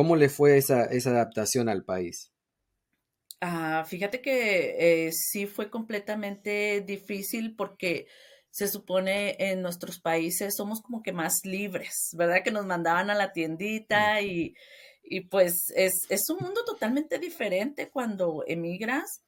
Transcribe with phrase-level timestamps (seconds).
[0.00, 2.32] ¿Cómo le fue esa, esa adaptación al país?
[3.42, 8.06] Ah, fíjate que eh, sí fue completamente difícil porque
[8.48, 12.42] se supone en nuestros países somos como que más libres, ¿verdad?
[12.42, 14.54] Que nos mandaban a la tiendita y,
[15.04, 19.22] y pues es, es un mundo totalmente diferente cuando emigras.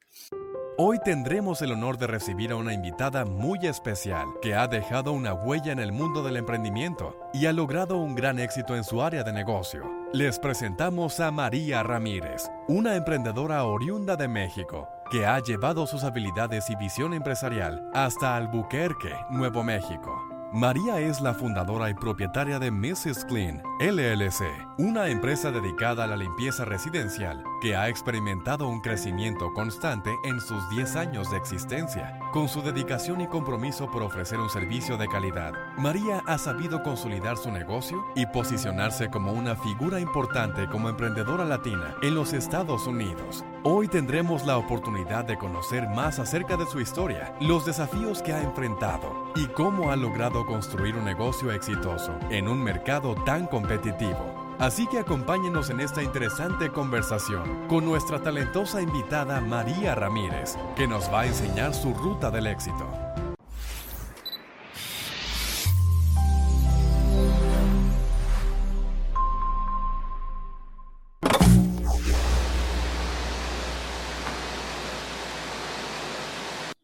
[0.75, 5.33] Hoy tendremos el honor de recibir a una invitada muy especial que ha dejado una
[5.35, 9.23] huella en el mundo del emprendimiento y ha logrado un gran éxito en su área
[9.23, 9.83] de negocio.
[10.13, 16.67] Les presentamos a María Ramírez, una emprendedora oriunda de México que ha llevado sus habilidades
[16.71, 23.25] y visión empresarial hasta Albuquerque, Nuevo México María es la fundadora y propietaria de Mrs.
[23.25, 24.43] Clean, LLC,
[24.77, 30.69] una empresa dedicada a la limpieza residencial que ha experimentado un crecimiento constante en sus
[30.69, 32.19] 10 años de existencia.
[32.33, 37.35] Con su dedicación y compromiso por ofrecer un servicio de calidad, María ha sabido consolidar
[37.37, 43.43] su negocio y posicionarse como una figura importante como emprendedora latina en los Estados Unidos.
[43.65, 48.41] Hoy tendremos la oportunidad de conocer más acerca de su historia, los desafíos que ha
[48.41, 54.55] enfrentado y cómo ha logrado construir un negocio exitoso en un mercado tan competitivo.
[54.59, 61.09] Así que acompáñenos en esta interesante conversación con nuestra talentosa invitada María Ramírez, que nos
[61.09, 63.12] va a enseñar su ruta del éxito.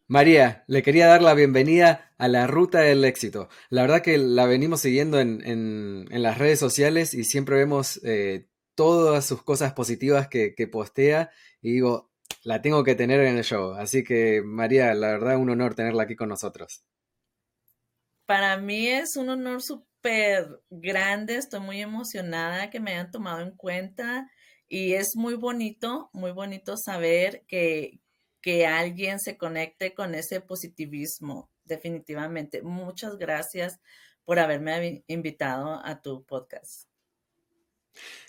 [0.10, 3.48] María, le quería dar la bienvenida a la Ruta del Éxito.
[3.70, 9.24] La verdad que la venimos siguiendo en, las redes sociales y siempre vemos eh, todas
[9.24, 11.30] sus cosas positivas que, postea
[11.62, 12.10] y digo,
[12.42, 13.74] la tengo que tener en el show.
[13.74, 16.84] Así que María, la verdad un honor tenerla aquí con nosotros.
[18.26, 23.56] Para mí es un honor súper grande, estoy muy emocionada que me hayan tomado en
[23.56, 24.28] cuenta
[24.68, 28.00] y es muy bonito, muy bonito saber que,
[28.42, 32.62] que alguien se conecte con ese positivismo, definitivamente.
[32.62, 33.80] Muchas gracias
[34.26, 36.90] por haberme invitado a tu podcast.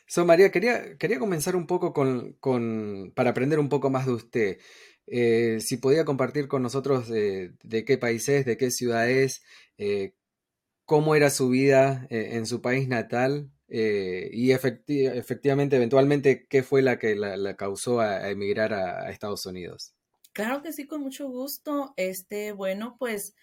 [0.06, 4.58] So, María, quería, quería comenzar un poco con, para aprender un poco más de usted.
[5.06, 7.54] Eh, si podía compartir con nosotros de,
[7.86, 9.42] qué país es, de qué ciudad es,
[9.78, 10.14] eh,
[10.84, 16.98] cómo era su vida eh, en su país natal y efectivamente, eventualmente, qué fue la
[16.98, 19.94] que la, causó a, emigrar a Estados Unidos.
[20.32, 21.92] Claro que sí, con mucho gusto.
[21.96, 23.34] Este, bueno, pues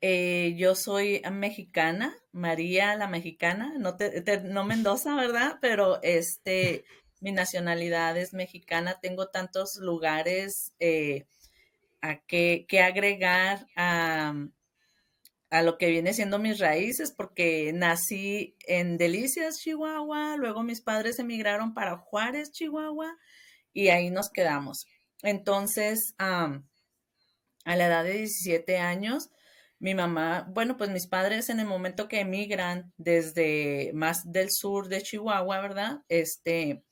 [0.00, 5.58] eh, yo soy mexicana, María la mexicana, no, te, no Mendoza, ¿verdad?
[5.60, 6.84] Pero este,
[7.20, 11.26] mi nacionalidad es mexicana, tengo tantos lugares eh,
[12.00, 14.34] a que, que agregar a,
[15.50, 21.18] a lo que viene siendo mis raíces, porque nací en Delicias, Chihuahua, luego mis padres
[21.18, 23.18] emigraron para Juárez, Chihuahua,
[23.74, 24.86] y ahí nos quedamos.
[25.22, 26.62] Entonces, a
[27.64, 29.30] la edad de 17 años,
[29.78, 34.88] mi mamá, bueno, pues mis padres en el momento que emigran desde más del sur
[34.88, 36.00] de Chihuahua, ¿verdad?
[36.08, 36.84] Este,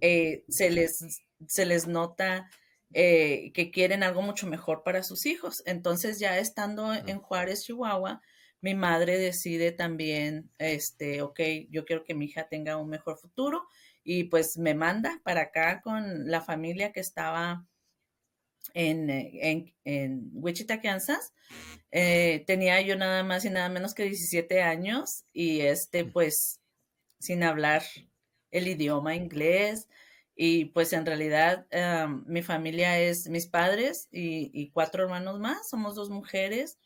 [0.00, 2.50] eh, se, les, se les nota
[2.92, 5.62] eh, que quieren algo mucho mejor para sus hijos.
[5.66, 8.20] Entonces, ya estando en Juárez, Chihuahua,
[8.60, 11.40] mi madre decide también, este, ok,
[11.70, 13.62] yo quiero que mi hija tenga un mejor futuro
[14.04, 17.66] y pues me manda para acá con la familia que estaba
[18.74, 21.32] en, eh, en, Wichita, Kansas.
[21.90, 26.60] Eh, tenía yo nada más y nada menos que 17 años y este pues
[27.18, 27.82] sin hablar
[28.50, 29.88] el idioma inglés
[30.42, 31.66] y pues en realidad
[32.26, 36.78] mi familia es mis padres y, cuatro hermanos más, somos dos mujeres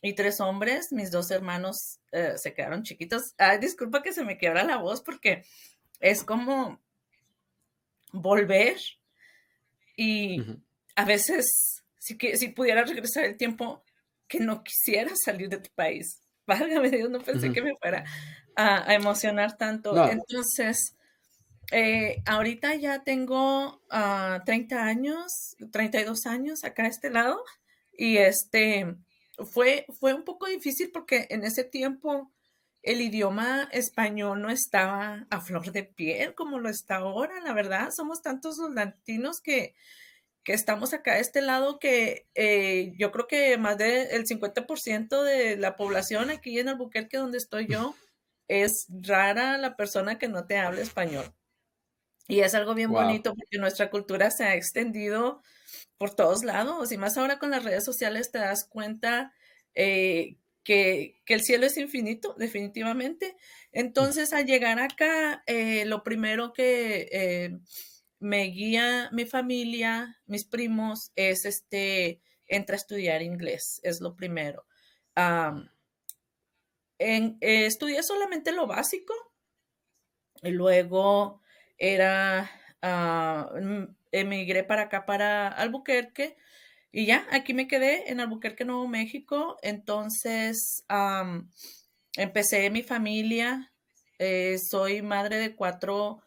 [0.00, 3.34] y tres hombres, mis dos hermanos eh, se quedaron chiquitos.
[3.36, 5.44] Ay, disculpa que se me quiebra la voz porque
[6.00, 6.80] es como
[8.12, 8.76] volver
[9.96, 10.42] y
[10.94, 13.84] a veces, si, si pudiera regresar el tiempo,
[14.28, 16.20] que no quisiera salir de tu país.
[16.46, 18.04] Válgame Dios, no pensé que me fuera
[18.56, 20.08] a, emocionar tanto.
[20.08, 20.96] Entonces,
[21.70, 27.42] eh, ahorita ya tengo 30 ah, años, 32 años acá a este lado
[27.92, 28.96] y este
[29.52, 32.32] fue, fue un poco difícil porque en ese tiempo
[32.88, 37.90] el idioma español no estaba a flor de piel como lo está ahora, la verdad.
[37.90, 39.74] Somos tantos los latinos que,
[40.42, 45.58] que estamos acá a este lado que eh, yo creo que más del 50% de
[45.58, 47.94] la población aquí en Albuquerque, donde estoy yo,
[48.48, 51.26] es rara la persona que no te habla español.
[52.26, 55.42] Y es algo bien bonito porque nuestra cultura se ha extendido
[55.98, 59.34] por todos lados y más ahora con las redes sociales te das cuenta
[59.74, 60.38] eh,
[60.68, 63.38] que, el cielo es infinito, definitivamente.
[63.72, 67.58] Entonces, al llegar acá, eh, lo primero que eh,
[68.18, 74.66] me guía mi familia, mis primos, es este, entra a estudiar inglés, es lo primero.
[76.98, 79.14] en, estudié solamente lo básico
[80.42, 81.40] y luego
[81.78, 82.50] era,
[82.82, 83.50] ah,
[84.12, 86.36] emigré para acá, para Albuquerque
[86.90, 89.56] y ya, aquí me quedé en Albuquerque, Nuevo México.
[89.62, 90.84] Entonces,
[92.16, 93.72] empecé mi familia.
[94.18, 96.22] Eh, soy madre de cuatro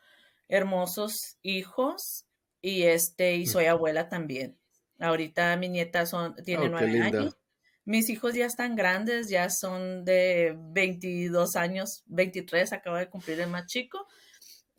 [0.48, 2.26] hermosos hijos
[2.62, 4.58] y este, y soy abuela también.
[5.00, 7.38] Ahorita mi nieta son, tiene oh, nueve años.
[7.84, 13.50] Mis hijos ya están grandes, ya son de 22 años, 23, acaba de cumplir el
[13.50, 14.08] más chico.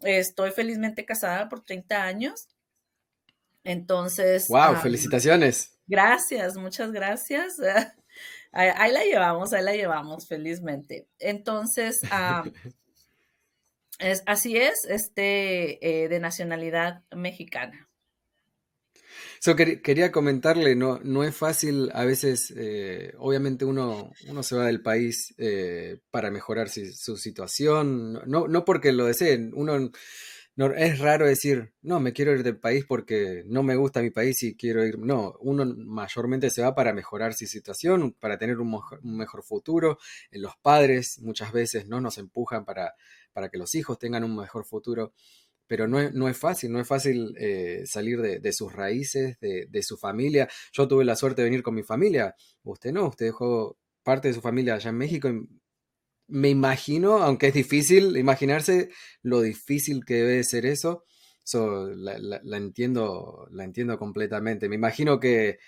[0.01, 2.49] Estoy felizmente casada por 30 años.
[3.65, 4.49] Entonces.
[4.49, 4.77] ¡Wow!
[4.77, 5.79] ¡Felicitaciones!
[5.87, 7.57] Gracias, muchas gracias.
[8.55, 11.09] Ahí, la llevamos, ahí la llevamos, felizmente.
[11.19, 12.03] Entonces,
[13.99, 17.89] es, así es, este, eh, de nacionalidad mexicana.
[19.83, 24.83] quería comentarle, no, no es fácil, a veces, eh, obviamente uno, uno se va del
[24.83, 29.91] país eh, para mejorar su situación, no, no porque lo deseen, uno
[30.55, 34.11] no, es raro decir, no, me quiero ir del país porque no me gusta mi
[34.11, 34.99] país y quiero ir.
[34.99, 39.99] No, uno mayormente se va para mejorar su situación, para tener un, mejor futuro.
[40.31, 42.95] Eh, los padres muchas veces no nos empujan para,
[43.33, 45.15] para que los hijos tengan un mejor futuro.
[45.67, 49.67] Pero no es, no es fácil, no es fácil eh, salir de, sus raíces, de,
[49.71, 50.49] de su familia.
[50.73, 52.35] Yo tuve la suerte de venir con mi familia.
[52.63, 55.62] Usted no, usted dejó parte de su familia allá en México y
[56.33, 58.89] me imagino, aunque es difícil imaginarse
[59.23, 61.05] lo difícil que debe ser eso,
[61.55, 64.69] la, entiendo, la entiendo completamente.
[64.69, 65.59] Me imagino que,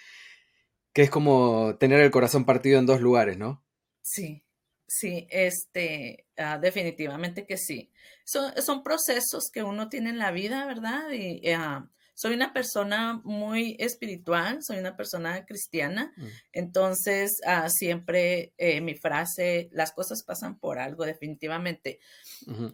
[0.92, 3.62] que es como tener el corazón partido en dos lugares, ¿no?
[4.00, 4.42] Sí,
[4.86, 7.92] sí, este, ah, definitivamente que sí.
[8.24, 11.10] Son, son, procesos que uno tiene en la vida, ¿verdad?
[11.12, 16.26] Y ah, soy una persona muy espiritual, soy una persona cristiana, mm.
[16.52, 21.98] entonces ah, siempre eh, mi frase, las cosas pasan por algo, definitivamente.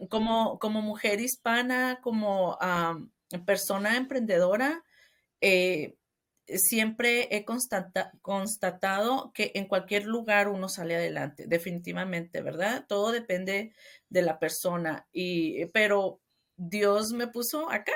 [0.09, 2.57] como, como mujer hispana, como
[3.45, 4.83] persona emprendedora,
[5.41, 5.95] eh,
[6.47, 12.85] siempre he constatado que en cualquier lugar uno sale adelante, definitivamente, ¿verdad?
[12.87, 13.73] Todo depende
[14.09, 16.21] de la persona, y, pero
[16.57, 17.93] Dios me puso acá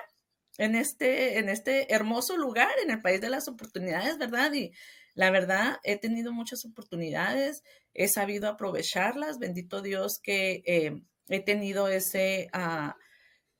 [0.57, 4.53] en este, en este hermoso lugar, en el país de las oportunidades, ¿verdad?
[4.53, 4.71] Y
[5.13, 7.63] la verdad, he tenido muchas oportunidades,
[7.93, 12.49] he sabido aprovecharlas, bendito Dios que eh, he tenido ese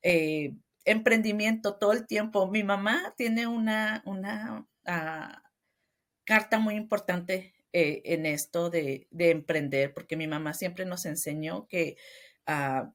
[0.02, 0.54] eh,
[0.86, 2.48] emprendimiento todo el tiempo.
[2.48, 5.42] Mi mamá tiene una, una ah,
[6.26, 11.98] carta muy importante eh, en esto de, emprender, porque mi mamá siempre nos enseñó que
[12.46, 12.92] ah,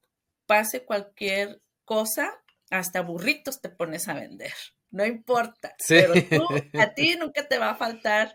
[0.46, 4.52] pase cualquier cosa, hasta burritos te pones a vender,
[4.90, 5.74] no importa.
[5.88, 6.46] Pero tú,
[6.78, 8.34] a ti nunca te va a faltar,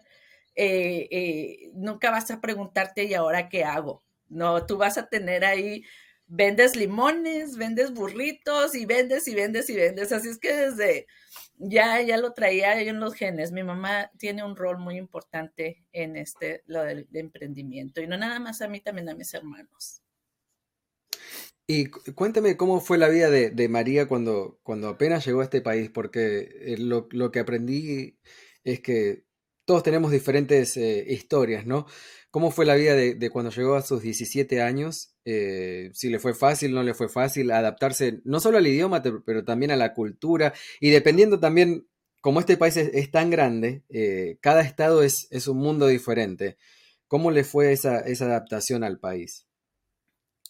[0.56, 4.04] eh, eh, nunca vas a preguntarte, ¿y ahora qué hago?
[4.28, 5.84] No, tú vas a tener ahí,
[6.28, 10.12] vendes limones, vendes burritos y vendes y vendes y vendes.
[10.12, 11.08] Así es que desde,
[11.58, 13.52] ya, ya lo traía en los genes.
[13.52, 18.02] Mi mamá tiene un rol muy importante en este, lo del emprendimiento.
[18.02, 20.02] Y no nada más a mí, también a mis hermanos.
[21.68, 25.90] Y cuéntame cómo fue la vida de, María cuando, cuando apenas llegó a este país,
[25.90, 28.20] porque eh, lo, que aprendí
[28.64, 29.26] es que
[29.66, 31.88] todos tenemos diferentes eh, historias, ¿no?
[32.30, 35.16] ¿Cómo fue la vida de, cuando llegó a sus 17 años?
[35.26, 39.44] Eh, si le fue fácil, no le fue fácil adaptarse no solo al idioma, pero
[39.44, 40.54] también a la cultura.
[40.80, 41.88] Y dependiendo también,
[42.22, 43.84] como este país es, tan grande,
[44.42, 46.58] cada estado es, es, un mundo diferente.
[47.08, 49.45] ¿Cómo le fue esa, esa adaptación al país?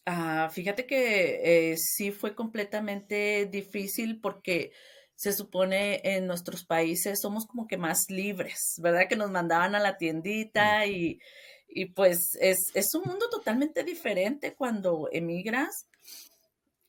[0.05, 4.71] Ah, fíjate que eh, sí fue completamente difícil porque
[5.15, 9.07] se supone en nuestros países somos como que más libres, ¿verdad?
[9.09, 11.19] Que nos mandaban a la tiendita y,
[11.95, 15.87] pues es, un mundo totalmente diferente cuando emigras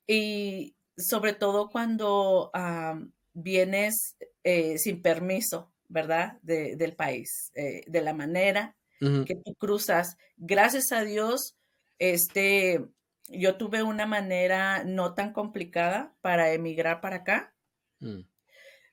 [0.07, 3.01] y sobre todo cuando ah,
[3.33, 6.39] vienes eh, sin permiso, ¿verdad?
[6.43, 10.17] del país, eh, de la manera que tú cruzas.
[10.37, 11.57] Gracias a Dios,
[11.99, 12.83] este,
[13.29, 17.55] yo tuve una manera no tan complicada para emigrar para acá.
[18.01, 18.21] Mm.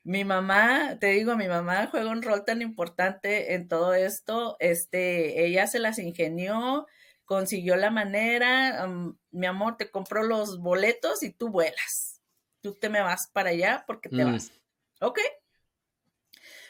[0.03, 4.57] Mi mamá, te digo, mi mamá juega un rol tan importante en todo esto.
[4.59, 6.87] Este, ella se las ingenió,
[7.25, 8.87] consiguió la manera.
[9.31, 12.21] mi amor, te compró los boletos y tú vuelas.
[12.61, 14.31] Tú te me vas para allá porque te mm.
[14.31, 14.51] vas.
[14.99, 15.19] Ok.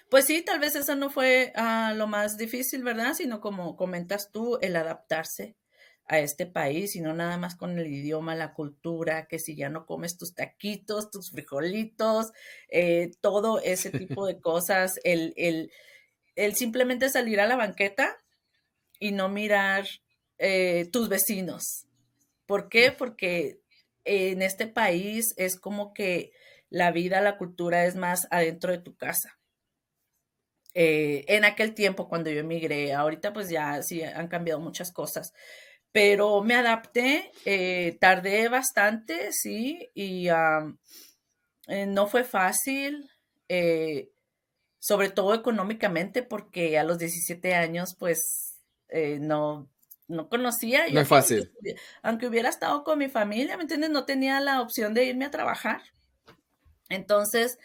[0.10, 3.14] Pues sí, tal vez eso no fue ah, lo más difícil, ¿verdad?
[3.16, 5.56] Sino como comentas tú, el adaptarse
[6.06, 9.70] a este país y no nada más con el idioma, la cultura, que si ya
[9.70, 12.32] no comes tus taquitos, tus frijolitos,
[12.70, 15.72] eh, todo ese tipo de cosas, el, el,
[16.36, 18.18] el, simplemente salir a la banqueta
[19.00, 19.88] y no mirar
[20.38, 21.88] eh, tus vecinos.
[22.46, 22.92] ¿Por qué?
[22.92, 23.62] Porque
[24.04, 26.32] en este país es como que
[26.70, 29.40] la vida, la cultura es más adentro de tu casa.
[30.74, 35.32] Eh, en aquel tiempo cuando yo emigré, ahorita pues ya sí han cambiado muchas cosas,
[35.94, 43.10] pero me adapté, eh, tardé bastante, sí, y eh, no fue fácil,
[44.80, 48.60] sobre todo económicamente, porque a los 17 años pues
[48.92, 49.70] no,
[50.08, 50.88] no conocía.
[50.92, 51.52] No es fácil.
[52.02, 53.90] Aunque hubiera estado con mi familia, ¿me entiendes?
[53.90, 55.82] No tenía la opción de irme a trabajar.
[56.90, 57.58] Entonces,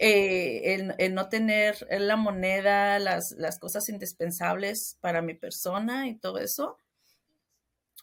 [0.00, 6.76] eh, el, no tener la moneda, las, cosas indispensables para mi persona y todo eso,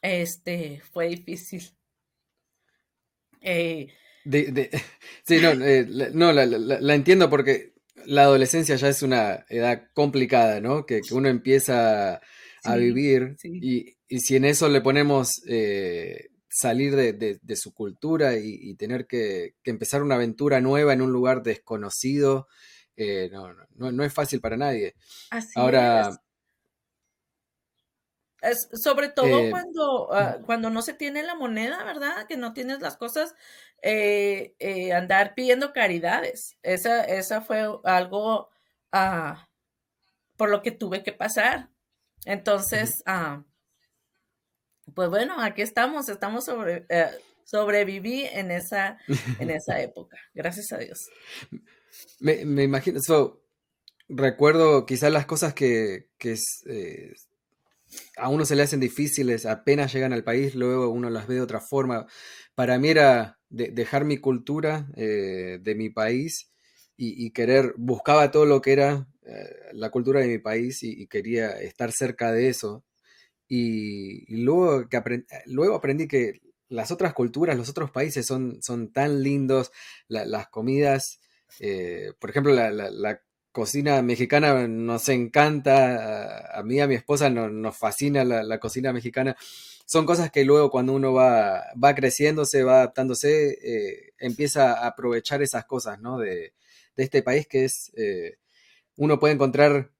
[0.01, 1.69] este, fue difícil.
[3.41, 3.87] Eh,
[4.25, 7.73] sí, no, eh, no la, entiendo porque
[8.05, 10.85] la adolescencia ya es una edad complicada, ¿no?
[10.85, 12.21] Que, uno empieza
[12.63, 15.41] a vivir y, y, si en eso le ponemos
[16.49, 22.47] salir de, su cultura y, tener que, empezar una aventura nueva en un lugar desconocido,
[22.95, 24.95] eh, no, no, no, es fácil para nadie.
[25.29, 26.17] Así Ahora, es.
[28.73, 32.25] Sobre todo eh, cuando, ah, cuando no se tiene la moneda, ¿verdad?
[32.27, 33.35] Que no tienes las cosas,
[33.81, 36.57] eh, andar pidiendo caridades.
[36.63, 38.49] Esa, esa fue algo
[38.91, 39.47] ah,
[40.37, 41.69] por lo que tuve que pasar.
[42.25, 43.43] Entonces, ah,
[44.95, 47.09] pues bueno, aquí estamos, estamos sobre, eh,
[47.43, 48.97] sobreviví en esa,
[49.39, 51.09] en esa época, gracias a Dios.
[52.19, 52.99] Me, me imagino,
[54.07, 56.35] recuerdo quizás las cosas que, que
[56.67, 57.13] eh,
[58.17, 61.41] a uno se le hacen difíciles apenas llegan al país, luego uno las ve de
[61.41, 62.07] otra forma.
[62.55, 66.51] Para mí era dejar mi cultura eh, de mi país
[66.97, 69.07] y, querer, buscaba todo lo que era
[69.73, 72.83] la cultura de mi país y, quería estar cerca de eso.
[73.47, 75.01] Y, luego, que
[75.45, 79.71] luego aprendí que las otras culturas, los otros países son, son tan lindos,
[80.07, 81.19] las comidas,
[81.59, 83.21] eh, por ejemplo, la,
[83.59, 89.35] cocina mexicana nos encanta, a, mí, a mi esposa nos fascina la, cocina mexicana.
[89.85, 95.41] Son cosas que luego cuando uno va, va creciéndose, va adaptándose, eh, empieza a aprovechar
[95.41, 96.19] esas cosas, ¿no?
[96.19, 96.53] De,
[96.95, 98.37] este país que es, eh,
[98.95, 99.91] uno puede encontrar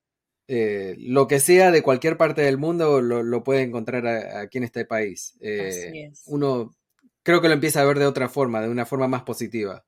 [0.47, 4.85] eh, lo que sea de cualquier parte del mundo lo, puede encontrar aquí en este
[4.85, 5.37] país.
[6.27, 6.71] Uno
[7.23, 9.85] creo que lo empieza a ver de otra forma, de una forma más positiva.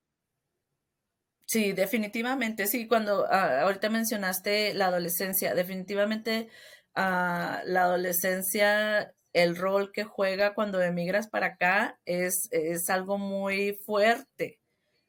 [1.52, 6.48] Sí, definitivamente, sí, cuando ah, ahorita mencionaste la adolescencia, definitivamente
[6.96, 13.74] ah, la adolescencia, el rol que juega cuando emigras para acá es, es algo muy
[13.86, 14.62] fuerte,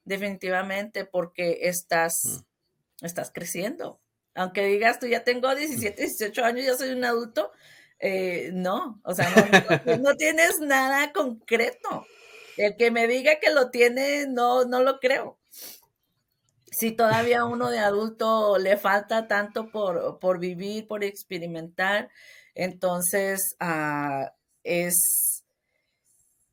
[0.04, 2.44] definitivamente, porque estás,
[3.00, 3.04] mm.
[3.04, 4.00] estás creciendo
[4.34, 7.52] aunque digas tú ya tengo 17, 18 años, ya soy un adulto,
[7.98, 9.28] eh, no, o sea,
[10.00, 12.06] no, tienes nada concreto.
[12.56, 15.38] El que me diga que lo tiene, no, no lo creo.
[16.72, 22.08] Si todavía uno de adulto le falta tanto por, vivir, por experimentar,
[22.54, 24.32] entonces ah,
[24.64, 25.44] es,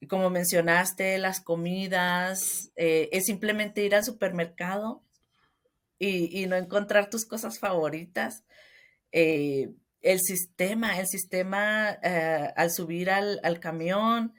[0.09, 5.01] como mencionaste, las comidas, eh, es simplemente ir al supermercado
[5.97, 8.43] y, no encontrar tus cosas favoritas.
[9.11, 9.71] Eh,
[10.01, 14.33] el sistema, el sistema eh, al subir al, camión,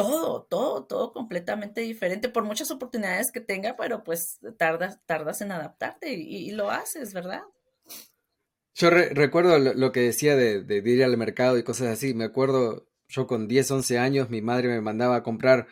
[0.00, 5.52] todo, todo, todo completamente diferente por muchas oportunidades que tenga, pero pues tardas, tardas en
[5.52, 7.42] adaptarte y, lo haces, ¿verdad?
[8.74, 12.14] Yo recuerdo lo, que decía de, ir al mercado y cosas así.
[12.14, 15.66] Me acuerdo, yo con 10, 11 años, mi madre me mandaba a comprar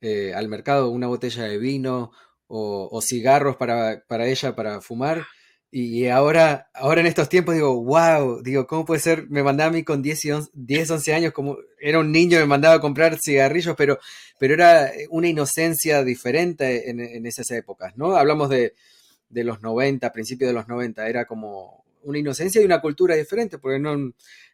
[0.00, 2.12] eh, al mercado una botella de vino
[2.46, 5.26] o, cigarros para, para, ella para fumar.
[5.74, 9.30] Y ahora, ahora en estos tiempos digo, wow, digo, ¿cómo puede ser?
[9.30, 12.74] Me mandaba a mí con 10, y 11, años, como era un niño, me mandaba
[12.74, 13.98] a comprar cigarrillos, pero,
[14.38, 18.14] pero era una inocencia diferente en, en esas épocas, ¿no?
[18.16, 18.74] Hablamos de,
[19.30, 23.56] de los 90, principios de los 90, era como una inocencia y una cultura diferente,
[23.56, 23.96] porque no,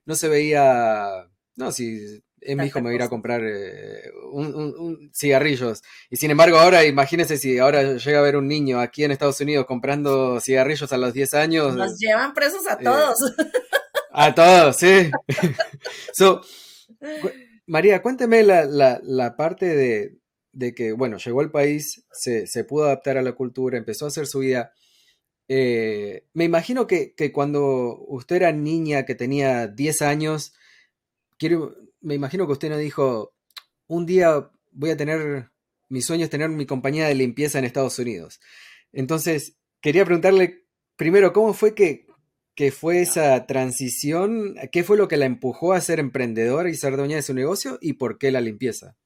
[0.07, 2.23] no se veía, no, si
[2.57, 5.83] mi hijo me va a ir a comprar eh, un, cigarrillos.
[6.11, 9.41] Y sin embargo, ahora imagínese si ahora llega a ver un niño aquí en Estados
[9.41, 11.75] Unidos comprando cigarrillos a los 10 años.
[11.75, 13.19] Nos llevan presos a eh, todos.
[14.13, 15.11] a todos, sí.
[17.67, 19.67] María, cuénteme la, parte
[20.53, 24.09] de, que, bueno, llegó al país, se, se, pudo adaptar a la cultura, empezó a
[24.09, 24.73] hacer su vida.
[25.49, 30.55] eh, me imagino que, cuando usted era niña, que tenía 10 años,
[31.39, 33.35] quiero, me imagino que usted no dijo,
[33.87, 35.51] un día voy a tener,
[35.89, 38.41] mi sueño es tener mi compañía de limpieza en Estados Unidos.
[38.93, 40.65] Entonces, quería preguntarle
[40.97, 42.07] primero, ¿cómo fue que,
[42.55, 44.57] que fue esa transición?
[44.73, 47.79] ¿Qué fue lo que la empujó a ser emprendedora y ser dueña de su negocio?
[47.81, 48.97] ¿Y por qué la limpieza?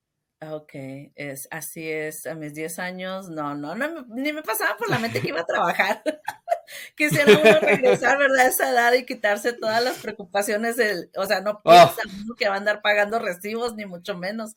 [0.51, 0.73] Ok,
[1.15, 4.99] es, así es, a mis 10 años, no, no, no, ni me pasaba por la
[4.99, 6.03] mente que iba a trabajar.
[6.97, 8.47] Quisiera uno regresar, ¿verdad?
[8.47, 11.95] A esa edad y quitarse todas las preocupaciones del, o sea, no ah.
[11.95, 12.03] piensa
[12.37, 14.57] que va a andar pagando recibos, ni mucho menos.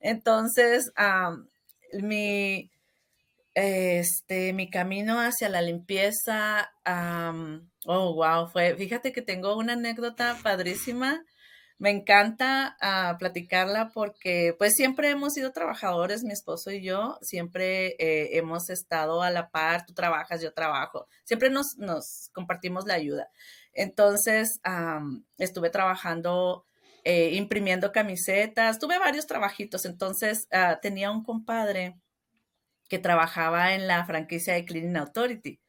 [0.00, 0.92] Entonces,
[1.94, 2.70] mi,
[3.54, 6.72] este, mi camino hacia la limpieza,
[7.86, 11.24] oh, wow, fue, fíjate que tengo una anécdota padrísima
[11.82, 17.96] me encanta uh, platicarla porque pues siempre hemos sido trabajadores, mi esposo y yo, siempre
[17.98, 22.94] eh, hemos estado a la par, tú trabajas, yo trabajo, siempre nos, nos compartimos la
[22.94, 23.30] ayuda.
[23.72, 24.60] Entonces,
[25.38, 26.66] estuve trabajando,
[27.02, 31.98] eh, imprimiendo camisetas, tuve varios trabajitos, entonces uh, tenía un compadre
[32.88, 35.60] que trabajaba en la franquicia de Cleaning Authority.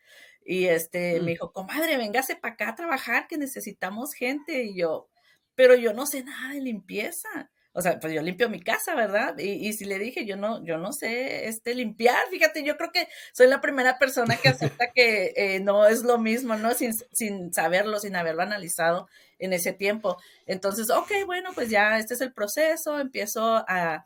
[0.45, 1.25] Y este me mm.
[1.25, 4.65] dijo, comadre, véngase para acá a trabajar, que necesitamos gente.
[4.65, 5.09] Y yo,
[5.55, 7.51] pero yo no sé nada de limpieza.
[7.75, 9.35] O sea, pues yo limpio mi casa, ¿verdad?
[9.39, 13.07] Y, si le dije, yo no, yo no sé este, limpiar, fíjate, yo creo que
[13.33, 16.75] soy la primera persona que acepta que eh, no es lo mismo, ¿no?
[16.75, 19.07] Sin, sin saberlo, sin haberlo analizado
[19.39, 20.17] en ese tiempo.
[20.45, 24.05] Entonces, ok, bueno, pues ya este es el proceso, empiezo a,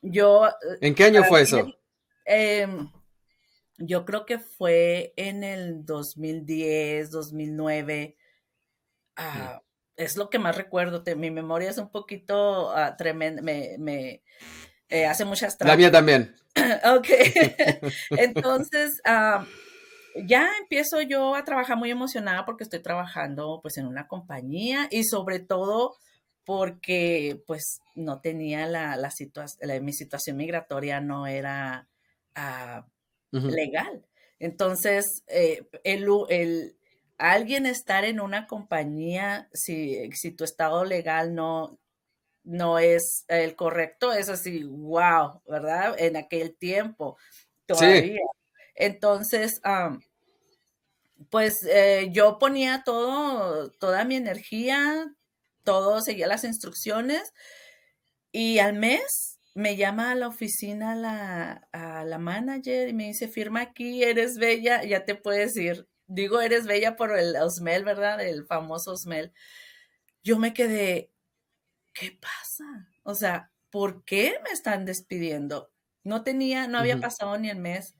[0.00, 0.46] yo...
[0.46, 1.66] Eh, ¿En qué año fue eso?
[2.24, 2.88] Em,
[3.78, 8.16] yo creo que fue en el 2010, 2009.
[9.16, 9.60] Ah,
[9.98, 11.02] es lo que más recuerdo.
[11.16, 14.22] mi memoria es un poquito uh, tremenda, me,
[14.88, 15.74] eh, hace muchas trampas.
[15.74, 16.34] La mía también.
[16.96, 17.08] ok.
[18.10, 19.00] Entonces,
[20.24, 25.04] ya empiezo yo a trabajar muy emocionada porque estoy trabajando pues en una compañía y
[25.04, 25.96] sobre todo
[26.44, 31.88] porque pues no tenía la, la situación, mi situación migratoria no era
[32.34, 32.86] ah,
[33.32, 34.06] legal.
[34.38, 36.77] Entonces, eh, el, el,
[37.18, 41.78] alguien estar en una compañía, si, si tu estado legal no,
[42.44, 45.96] no es el correcto, es así, wow, ¿verdad?
[45.98, 47.18] En aquel tiempo
[47.66, 48.20] todavía.
[48.74, 49.60] Entonces,
[51.30, 55.12] pues eh, yo ponía todo, toda mi energía,
[55.64, 57.34] todo, seguía las instrucciones
[58.30, 63.26] y al mes me llama a la oficina la, a la manager y me dice,
[63.26, 68.20] firma aquí, eres bella, ya te puedes ir digo, eres bella por el Osmel, ¿verdad?
[68.20, 69.32] El famoso Osmel.
[70.24, 71.12] Yo me quedé,
[71.92, 72.88] ¿qué pasa?
[73.04, 75.70] O sea, ¿por qué me están despidiendo?
[76.02, 77.94] No tenía, no había pasado ni el mes.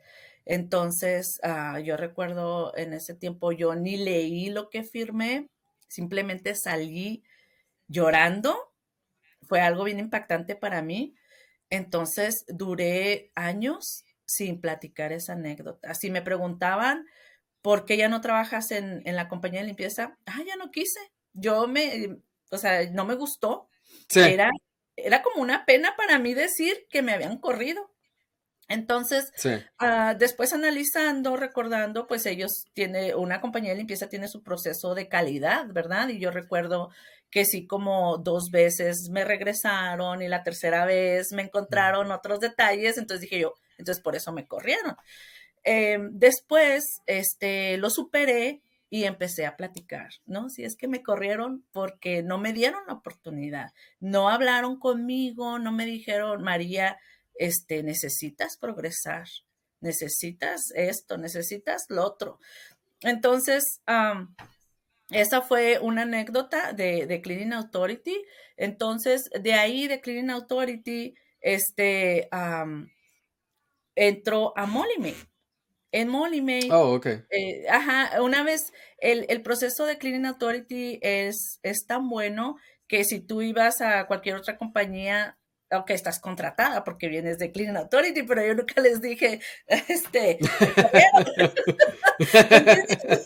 [0.47, 5.51] Entonces, ah, yo recuerdo en ese tiempo, yo ni leí lo que firmé,
[5.89, 7.23] simplemente salí
[7.87, 8.73] llorando.
[9.43, 11.15] Fue algo bien impactante para mí.
[11.71, 15.95] Entonces, duré años sin platicar esa anécdota.
[15.95, 17.07] Si me preguntaban,
[17.69, 20.17] ¿por qué ya no trabajas en, la compañía de limpieza?
[20.25, 21.01] Ah, ya no quise.
[21.35, 22.17] Yo me,
[22.51, 23.69] o sea, no me gustó.
[24.15, 24.49] Era,
[24.97, 27.91] era como una pena para mí decir que me habían corrido.
[28.69, 29.31] Entonces,
[29.79, 35.09] ah, después analizando, recordando, pues ellos tienen, una compañía de limpieza tiene su proceso de
[35.09, 36.09] calidad, ¿verdad?
[36.09, 36.89] Y yo recuerdo
[37.29, 42.97] que sí, como dos veces me regresaron y la tercera vez me encontraron otros detalles,
[42.97, 44.97] entonces dije yo, entonces por eso me corrieron.
[45.71, 50.49] Em, después, este, lo superé y empecé a platicar, ¿no?
[50.49, 55.71] Si es que me corrieron porque no me dieron la oportunidad, no hablaron conmigo, no
[55.71, 56.99] me dijeron, María,
[57.35, 59.29] este, necesitas progresar,
[59.81, 62.39] necesitas esto, necesitas lo otro.
[63.03, 63.83] Entonces,
[65.11, 68.25] esa fue una anécdota de, de, Cleaning Authority.
[68.57, 72.31] Entonces, de ahí de Cleaning Authority, este,
[73.95, 74.97] entró a Molly
[75.93, 76.69] en Molly May.
[76.71, 77.07] Oh, ok.
[77.31, 83.05] Eh, ajá, una vez el, el, proceso de Cleaning Authority es, es tan bueno que
[83.05, 85.39] si tú ibas a cualquier otra compañía
[85.71, 90.39] aunque estás contratada porque vienes de Clean Authority, pero yo nunca les dije, este,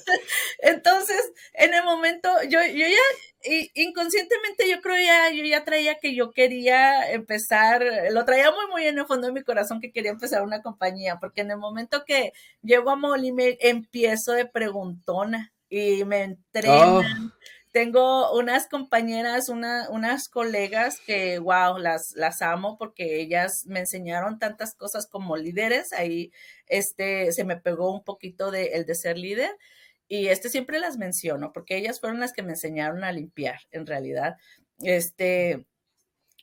[0.59, 6.14] entonces, en el momento, yo, yo ya, inconscientemente yo creo ya, yo ya traía que
[6.14, 10.11] yo quería empezar, lo traía muy, muy en el fondo de mi corazón que quería
[10.11, 15.52] empezar una compañía, porque en el momento que llego a Molly me empiezo de preguntona
[15.68, 17.31] y me entrenan.
[17.31, 17.33] Oh
[17.72, 24.38] tengo unas compañeras, una, unas colegas que, wow, las, las amo porque ellas me enseñaron
[24.38, 25.92] tantas cosas como líderes.
[25.94, 26.32] Ahí
[26.66, 29.50] este, se me pegó un poquito de, el de ser líder.
[30.06, 33.87] Y este siempre las menciono porque ellas fueron las que me enseñaron a limpiar, en
[33.87, 34.37] realidad.
[34.80, 35.66] Este,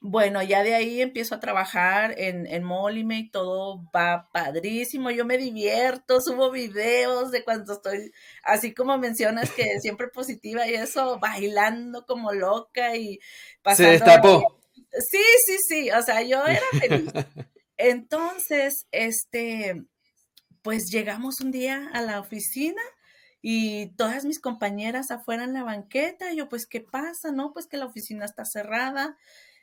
[0.02, 2.64] bueno, ya de ahí empiezo a trabajar en, en
[3.12, 8.12] y todo va padrísimo, yo me divierto, subo videos de cuando estoy,
[8.44, 13.20] así como mencionas que siempre positiva y eso, bailando como loca y
[13.62, 13.92] pasando...
[13.92, 14.60] Se destapó.
[15.12, 17.12] Sí, sí, sí, o sea, yo era feliz.
[17.78, 19.84] Entonces, este,
[20.62, 22.82] pues llegamos un día a la oficina
[23.42, 27.32] y todas mis compañeras afuera en la banqueta, y yo pues, ¿qué pasa?
[27.32, 29.18] No, pues que la oficina está cerrada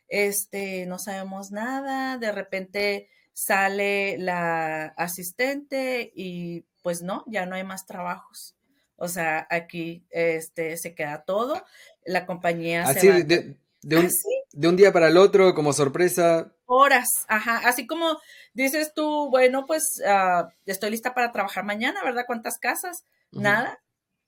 [0.08, 7.64] este, no sabemos nada, de repente sale la asistente y pues no, ya no hay
[7.64, 8.56] más trabajos.
[8.96, 11.62] O sea, aquí este, se queda todo,
[12.04, 13.16] la compañía así se va...
[13.16, 14.10] de, de, un,
[14.52, 16.52] de, un, día para el otro, como sorpresa.
[16.64, 18.18] Horas, ajá, así como
[18.54, 22.24] dices tú, bueno, pues uh, estoy lista para trabajar mañana, ¿verdad?
[22.26, 23.04] ¿Cuántas casas?
[23.32, 23.80] Nada,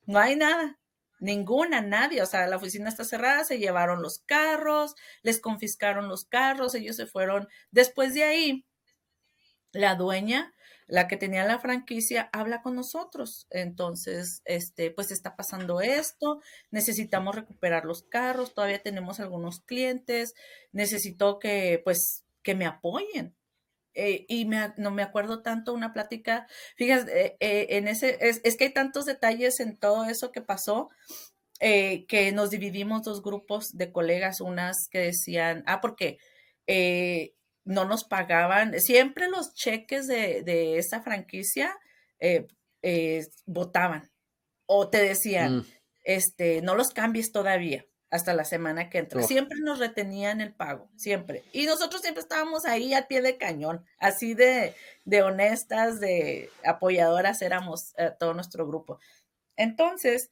[0.05, 0.79] no hay nada.
[1.21, 2.23] Ninguna, nadie.
[2.23, 6.97] O sea, la oficina está cerrada, se llevaron los carros, les confiscaron los carros, ellos
[6.97, 7.49] se fueron.
[7.71, 8.67] Después de ahí,
[9.73, 10.55] la dueña,
[10.87, 13.47] la que tenía la franquicia, habla con nosotros.
[13.51, 20.35] Entonces, este, pues está pasando esto, necesitamos recuperar los carros, todavía tenemos algunos clientes,
[20.73, 23.38] necesito que, pues, que me apoyen.
[24.01, 28.41] Eh, y me, no me acuerdo tanto una plática, fíjate, eh, eh, en ese, es,
[28.45, 30.89] es, que hay tantos detalles en todo eso que pasó,
[31.59, 36.19] que nos dividimos dos grupos de colegas, unas que decían, ah, porque
[37.65, 41.77] no nos pagaban, siempre los cheques de, de esa franquicia
[43.47, 44.13] votaban
[44.67, 45.67] o te decían, mm.
[46.05, 49.23] este, no los cambies todavía hasta la semana que entra.
[49.23, 51.44] Siempre nos retenían el pago, siempre.
[51.53, 57.42] Y nosotros siempre estábamos ahí al pie de cañón, así de, de honestas, de apoyadoras
[57.42, 58.99] éramos eh, todo nuestro grupo.
[59.57, 60.31] Entonces,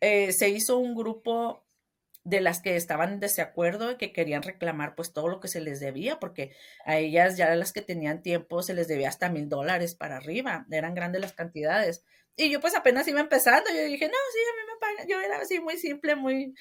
[0.00, 1.62] eh, se hizo un grupo
[2.22, 5.60] de las que estaban en desacuerdo y que querían reclamar pues todo lo que se
[5.60, 6.52] les debía, porque
[6.84, 10.66] a ellas ya las que tenían tiempo se les debía hasta mil dólares para arriba,
[10.70, 12.04] eran grandes las cantidades.
[12.36, 15.20] Y yo pues apenas iba empezando, yo dije, no, sí, a mí me pagan, yo
[15.20, 16.54] era así muy simple, muy...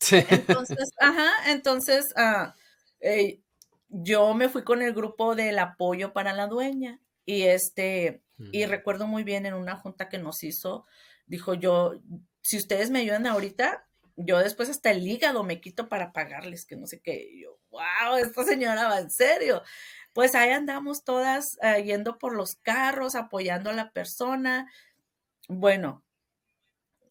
[0.00, 0.24] Sí.
[0.30, 2.52] Entonces, ajá, entonces uh,
[3.00, 3.40] eh,
[3.88, 9.08] yo me fui con el grupo del apoyo para la dueña y este, y recuerdo
[9.08, 10.86] muy bien en una junta que nos hizo,
[11.26, 12.00] dijo yo,
[12.40, 16.76] si ustedes me ayudan ahorita, yo después hasta el hígado me quito para pagarles, que
[16.76, 17.28] no sé qué.
[17.30, 19.62] Y yo, wow, esta señora va en serio
[20.18, 24.68] pues ahí andamos todas uh, yendo por los carros, apoyando a la persona.
[25.48, 26.04] Bueno,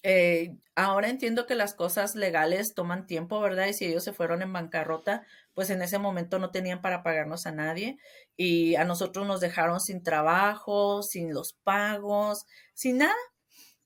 [0.04, 3.68] eh, ahora entiendo que las cosas legales toman tiempo, ¿verdad?
[3.68, 7.48] Y si ellos se fueron en bancarrota, pues en ese momento no tenían para pagarnos
[7.48, 7.98] a nadie
[8.36, 13.16] y a nosotros nos dejaron sin trabajo, sin los pagos, sin nada.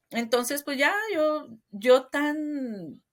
[0.09, 3.03] Entonces, pues ya yo, yo tan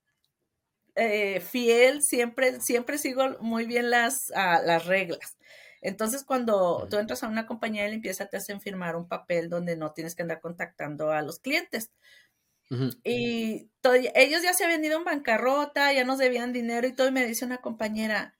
[0.95, 5.37] eh, fiel, siempre, siempre sigo muy bien las, uh, las reglas.
[5.81, 9.77] Entonces, cuando tú entras a una compañía de limpieza, te hacen firmar un papel donde
[9.77, 11.91] no tienes que andar contactando a los clientes.
[13.03, 13.71] Y
[14.15, 17.27] ellos ya se habían ido en bancarrota, ya nos debían dinero y todo, y me
[17.27, 18.37] dice una compañera,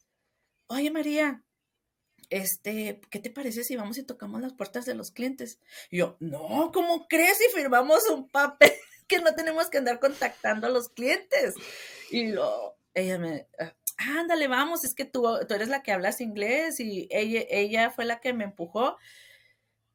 [0.67, 1.43] oye María,
[2.31, 5.61] este, ¿qué te parece si vamos y tocamos las puertas de los clientes?
[5.91, 8.73] Y yo, no, ¿cómo crees si firmamos un papel
[9.09, 11.55] que no tenemos que andar contactando a los clientes?
[12.11, 16.21] Y lo, ella me, ah, ándale, vamos, es que tú, tú eres la que hablas
[16.21, 18.97] inglés y ella, ella fue la que me empujó.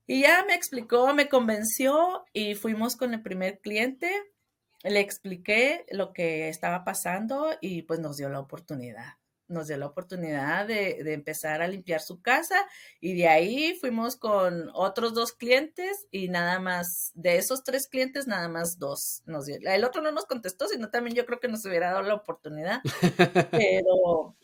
[0.06, 4.12] Y ya me explicó, me convenció y fuimos con el primer cliente.
[4.84, 9.23] Le expliqué lo que estaba pasando y pues nos dio la oportunidad
[9.54, 12.68] nos dio la oportunidad de, empezar a limpiar su casa
[13.00, 18.28] y de ahí fuimos con otros dos clientes y nada más, de esos tres clientes,
[18.28, 19.58] nada más dos nos dio.
[19.64, 22.82] El otro no nos contestó, sino también yo creo que nos hubiera dado la oportunidad,
[23.52, 24.36] pero...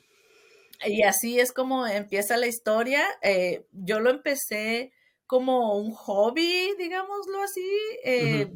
[0.85, 3.03] Y así es como empieza la historia.
[3.21, 4.93] Eh, yo lo empecé
[5.25, 7.69] como un hobby, digámoslo así.
[8.05, 8.49] Eh,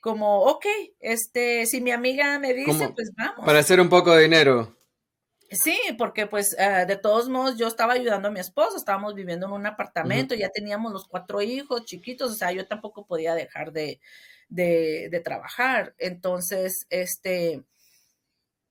[0.00, 0.64] como, ok,
[1.00, 3.44] este, si mi amiga me dice, pues vamos.
[3.44, 4.75] Para hacer un poco de dinero.
[5.50, 9.46] Sí, porque pues eh, de todos modos yo estaba ayudando a mi esposo, estábamos viviendo
[9.46, 13.70] en un apartamento, ya teníamos los cuatro hijos chiquitos, o sea, yo tampoco podía dejar
[13.72, 14.00] de,
[14.48, 15.94] de, de trabajar.
[15.98, 17.62] Entonces, este,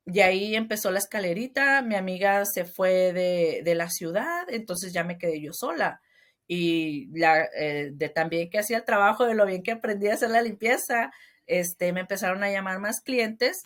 [0.05, 5.03] de ahí empezó la escalerita, mi amiga se fue de, de la ciudad, entonces ya
[5.03, 6.01] me quedé yo sola.
[6.47, 10.13] Y la, eh, de también que hacía el trabajo, de lo bien que aprendí a
[10.13, 11.11] hacer la limpieza,
[11.47, 13.63] este, me empezaron a llamar más clientes.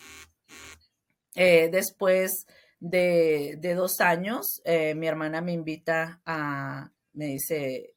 [1.34, 2.46] Eh, después
[2.80, 7.94] de, dos años, eh, mi hermana me invita a, me dice,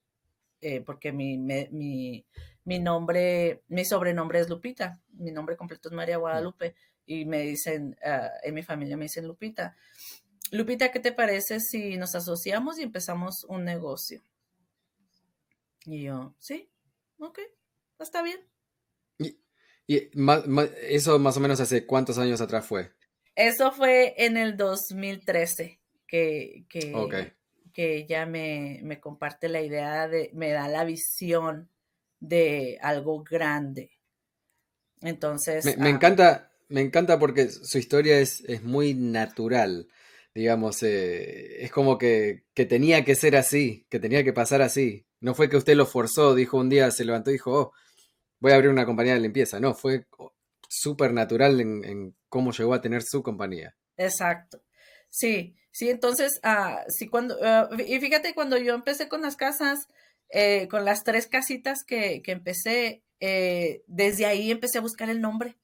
[0.62, 2.26] eh, porque mi, mi,
[2.66, 7.98] mi, nombre, mi sobrenombre es Lupita, mi nombre completo es María Guadalupe, y me dicen,
[8.04, 9.76] ah, en mi familia me dicen Lupita.
[10.52, 14.22] Lupita, ¿qué te parece si nos asociamos y empezamos un negocio?
[15.86, 16.70] Y yo, sí,
[17.18, 17.40] ok,
[18.00, 18.40] está bien.
[19.18, 20.12] ¿Y,
[20.88, 22.94] eso más o menos hace cuántos años atrás fue?
[23.36, 27.34] Eso fue en el 2013 que, que,
[27.74, 31.70] que ella me, me, comparte la idea de, me da la visión
[32.20, 33.92] de algo grande.
[35.02, 35.66] Entonces.
[35.78, 39.88] Me, ah, encanta, me encanta porque su historia es, es muy natural.
[40.36, 45.06] Digamos, eh, es como que, que, tenía que ser así, que tenía que pasar así.
[45.20, 47.74] No fue que usted lo forzó, dijo un día, se levantó y dijo, oh,
[48.40, 49.60] voy a abrir una compañía de limpieza.
[49.60, 50.06] No, fue
[50.74, 53.76] súper natural en, cómo llegó a tener su compañía.
[53.98, 54.62] Exacto.
[55.10, 59.88] Sí, sí, entonces, ah, sí, cuando, ah, y fíjate, cuando yo empecé con las casas,
[60.30, 65.22] eh, con las tres casitas que, que empecé, eh, desde ahí empecé a buscar el
[65.22, 65.58] nombre.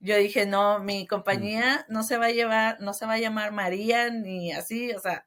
[0.00, 3.52] Yo dije, no, mi compañía no se va a llevar, no se va a llamar
[3.52, 5.24] María ni así, o sea,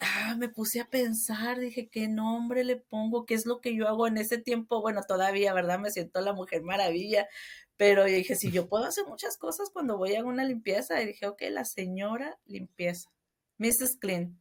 [0.00, 3.26] ah, me puse a pensar, dije, ¿qué nombre le pongo?
[3.26, 4.80] ¿Qué es lo que yo hago en ese tiempo?
[4.80, 5.78] Bueno, todavía, ¿verdad?
[5.78, 7.28] Me siento la mujer maravilla,
[7.76, 11.26] pero dije, si yo puedo hacer muchas cosas cuando voy a una limpieza, y dije,
[11.26, 13.10] ok, la señora limpieza,
[13.58, 13.96] Mrs.
[14.00, 14.40] Clean.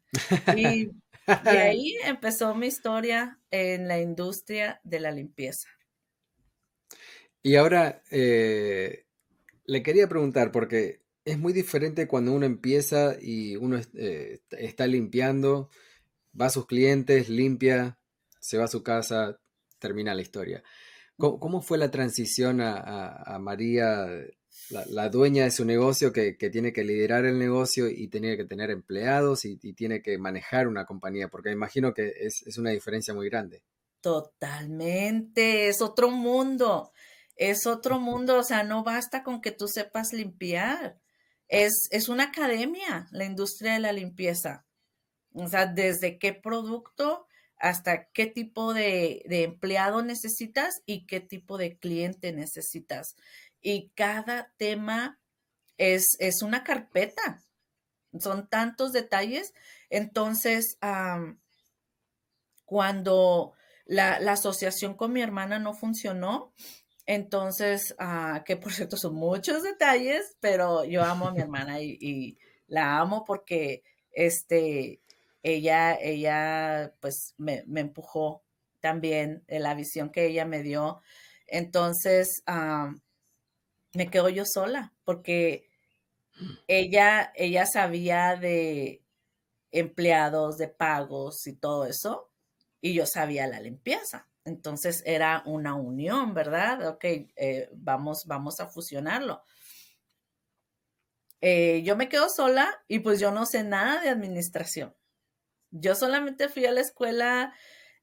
[0.56, 0.92] Y de
[1.60, 5.68] ahí empezó mi historia en la industria de la limpieza.
[7.42, 9.06] Y ahora eh,
[9.66, 15.70] le quería preguntar, porque es muy diferente cuando uno empieza y uno eh, está limpiando,
[16.40, 17.98] va a sus clientes, limpia,
[18.40, 19.40] se va a su casa,
[19.80, 20.64] termina la historia.
[21.18, 24.08] ¿Cómo, fue la transición a, María,
[24.70, 28.72] la, dueña de su negocio, que, tiene que liderar el negocio y tiene que tener
[28.72, 31.28] empleados y, tiene que manejar una compañía?
[31.28, 33.62] Porque imagino que es, una diferencia muy grande.
[34.02, 36.92] Totalmente, es otro mundo,
[37.36, 41.00] es otro mundo, o sea, no basta con que tú sepas limpiar,
[41.48, 44.66] es, es una academia la industria de la limpieza.
[45.34, 47.28] O sea, desde qué producto
[47.64, 53.16] hasta qué tipo de, empleado necesitas y qué tipo de cliente necesitas.
[53.62, 55.18] Y cada tema
[55.78, 57.42] es, es una carpeta.
[58.20, 59.54] Son tantos detalles.
[59.90, 60.78] Entonces,
[62.66, 63.54] cuando
[63.86, 66.52] la, asociación con mi hermana no funcionó,
[67.06, 72.38] entonces, ah, que por cierto son muchos detalles, pero yo amo a mi hermana y
[72.68, 75.02] la amo porque este,
[75.44, 78.44] ella, ella pues me, empujó
[78.80, 81.02] también en la visión que ella me dio.
[81.48, 82.44] Entonces,
[83.94, 85.70] me quedo yo sola porque
[86.68, 89.04] ella, ella sabía de
[89.72, 92.32] empleados, de pagos y todo eso,
[92.82, 94.28] y yo sabía la limpieza.
[94.46, 96.88] Entonces era una unión, ¿verdad?
[96.88, 99.42] Ok, eh, vamos, vamos a fusionarlo.
[101.42, 104.96] Eh, yo me quedo sola y pues yo no sé nada de administración.
[105.76, 107.54] Yo solamente fui a la escuela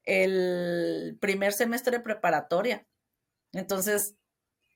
[0.04, 2.87] el primer semestre de preparatoria.
[3.52, 4.16] Entonces,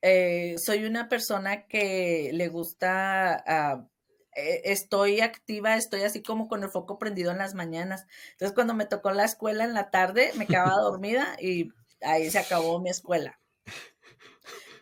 [0.01, 3.87] eh, soy una persona que le gusta, ah,
[4.35, 8.05] eh, estoy activa, estoy así como con el foco prendido en las mañanas.
[8.31, 11.69] Entonces, cuando me tocó la escuela en la tarde, me quedaba dormida y
[12.01, 13.39] ahí se acabó mi escuela.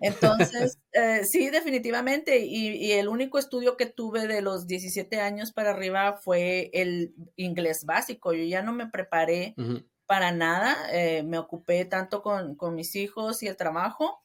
[0.04, 2.40] Entonces, eh, sí, definitivamente.
[2.46, 7.86] Y, el único estudio que tuve de los 17 años para arriba fue el inglés
[7.86, 8.34] básico.
[8.34, 9.56] Yo ya no me preparé
[10.06, 10.76] para nada.
[10.92, 14.22] Eh, me ocupé tanto con, mis hijos y el trabajo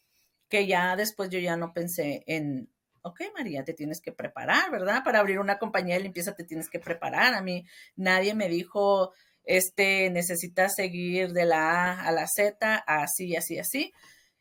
[0.49, 2.69] que ya después yo ya no pensé en,
[3.03, 5.05] ok, María, te tienes que preparar, ¿verdad?
[5.05, 7.35] Para abrir una compañía de limpieza te tienes que preparar.
[7.35, 9.12] A mí nadie me dijo,
[9.45, 13.93] este, necesitas seguir de la A a la Z, así, así, así.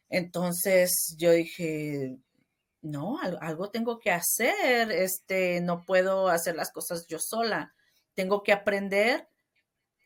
[0.09, 2.17] Entonces yo dije,
[2.81, 7.73] no, algo tengo que hacer, este, no puedo hacer las cosas yo sola,
[8.13, 9.27] tengo que aprender,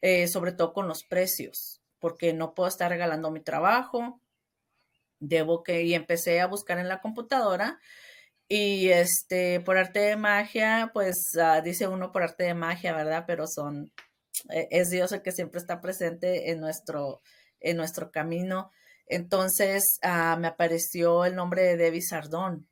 [0.02, 4.20] eh, sobre todo con los precios, porque no puedo estar regalando mi trabajo,
[5.20, 7.80] debo que, y empecé a buscar en la computadora,
[8.54, 13.24] y este, por arte de magia, pues ah, dice uno por arte de magia, ¿verdad?
[13.26, 13.94] Pero son,
[14.50, 17.22] e, es Dios el que siempre está presente en nuestro,
[17.62, 18.72] en nuestro camino.
[19.12, 22.70] Entonces ah, me apareció el nombre de Debbie Sardón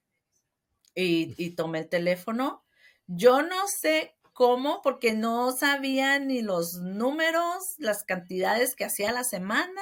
[0.95, 2.63] y, tomé el teléfono.
[3.08, 9.25] Yo no sé cómo, porque no sabía ni los números, las cantidades que hacía la
[9.25, 9.82] semana,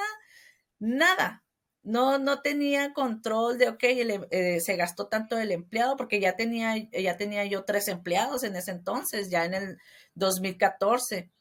[0.80, 1.43] nada.
[1.84, 6.36] no, no tenía control de, ok, em, eh, se gastó tanto el empleado, porque ya
[6.36, 9.78] tenía, ya tenía yo tres empleados en ese entonces, ya en el
[10.15, 11.32] 2014.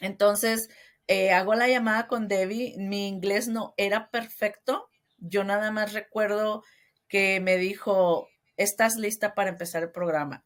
[0.00, 0.68] Entonces,
[1.06, 4.88] eh, hago la llamada con Debbie, mi inglés no era perfecto,
[5.18, 6.62] yo nada más recuerdo
[7.08, 10.44] que me dijo, ¿estás lista para empezar el programa?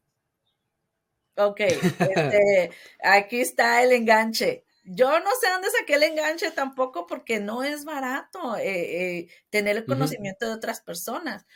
[1.37, 2.71] Ok, este,
[3.03, 7.85] aquí está el enganche yo no sé dónde saqué el enganche tampoco porque no es
[7.85, 11.47] barato eh, eh, tener el conocimiento de otras personas.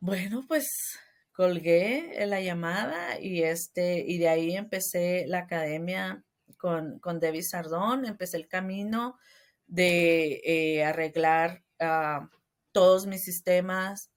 [0.00, 0.98] Bueno, pues
[1.32, 6.24] colgué la llamada y este y de ahí empecé la academia
[6.64, 9.18] con, con Debbie Sardón, empecé el camino
[9.66, 12.30] de eh, arreglar ah,
[12.72, 14.10] todos mis sistemas,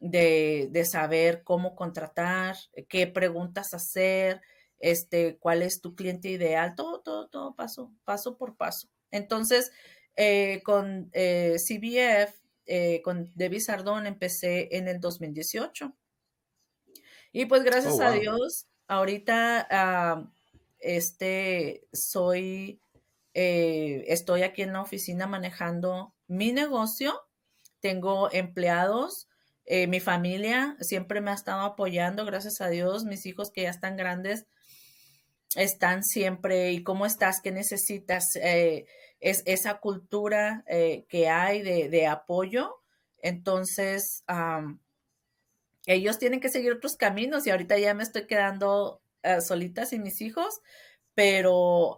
[0.00, 2.56] de, de, saber cómo contratar,
[2.88, 4.40] qué preguntas hacer,
[4.78, 8.88] este, cuál es tu cliente ideal, todo, todo, todo paso, paso por paso.
[9.10, 9.70] Entonces,
[10.16, 15.94] eh, con eh, CBF, eh, con Debbie Sardón, empecé en el 2018.
[17.32, 20.32] Y pues gracias oh, a Dios, ahorita ah,
[20.78, 22.80] este, soy,
[23.32, 27.20] estoy aquí en la oficina manejando mi negocio,
[27.80, 29.28] tengo empleados,
[29.88, 33.96] mi familia siempre me ha estado apoyando, gracias a Dios, mis hijos que ya están
[33.96, 34.46] grandes
[35.56, 38.86] están siempre y cómo estás, qué necesitas, eh,
[39.20, 42.82] es esa cultura eh, que hay de, apoyo.
[43.18, 44.22] Entonces,
[45.86, 50.02] ellos tienen que seguir otros caminos y ahorita ya me estoy quedando uh, solita sin
[50.02, 50.60] mis hijos,
[51.14, 51.96] pero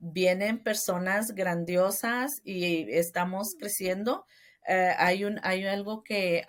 [0.00, 4.26] vienen personas grandiosas y estamos creciendo.
[4.66, 6.44] Eh, hay, un, hay algo que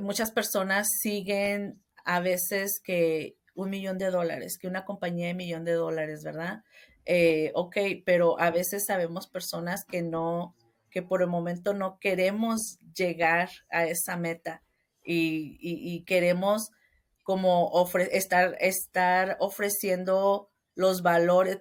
[0.00, 5.64] muchas personas siguen a veces que un millón de dólares, que una compañía de millón
[5.64, 6.62] de dólares, ¿verdad?
[7.04, 10.54] Eh, ok, pero a veces sabemos personas que no,
[10.90, 14.62] que por el momento no queremos llegar a esa meta
[15.04, 16.70] y, queremos
[17.22, 17.70] como
[18.10, 21.58] estar, estar ofreciendo los valores.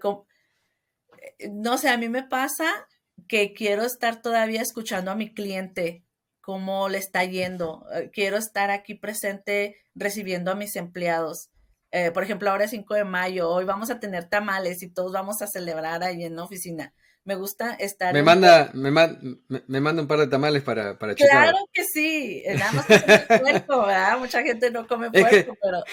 [1.39, 2.87] Eh, no sé, a mí me pasa
[3.27, 6.03] que quiero estar todavía escuchando a mi cliente
[6.41, 7.85] cómo le está yendo.
[7.93, 11.49] Eh, quiero estar aquí presente recibiendo a mis empleados.
[11.91, 15.11] Eh, por ejemplo, ahora es 5 de mayo, hoy vamos a tener tamales y todos
[15.11, 16.93] vamos a celebrar ahí en la oficina.
[17.25, 18.13] Me gusta estar.
[18.13, 22.55] Me manda, me, me, manda un par de tamales para, para Claro que sí, eh,
[22.55, 24.17] nada más que puerco, ¿verdad?
[24.17, 25.83] Mucha gente no come puerco, pero.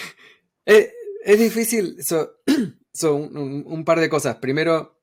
[0.65, 2.31] Es, difícil, son
[3.67, 4.37] un, par de cosas.
[4.37, 5.03] Primero,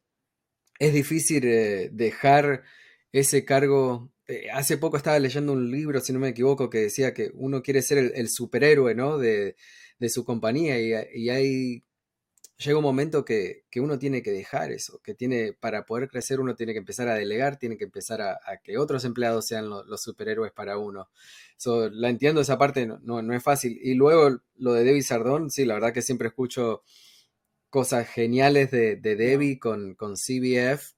[0.80, 2.64] es difícil eh, dejar
[3.12, 4.12] ese cargo.
[4.52, 7.84] hace poco estaba leyendo un libro, si no me equivoco, que decía que uno quiere
[7.84, 9.20] ser el, el superhéroe, ¿no?
[9.20, 9.58] De,
[10.00, 11.84] de su compañía y, ahí
[12.58, 16.56] llega un momento que, uno tiene que dejar eso, que tiene, para poder crecer uno
[16.56, 20.52] tiene que empezar a delegar, tiene que empezar a, que otros empleados sean los superhéroes
[20.52, 21.10] para uno.
[21.66, 23.78] la entiendo esa parte, no, no, es fácil.
[23.82, 26.84] Y luego lo de Debbie Sardón, sí, la verdad que siempre escucho
[27.70, 30.94] cosas geniales de, de Debbie con, con CBF.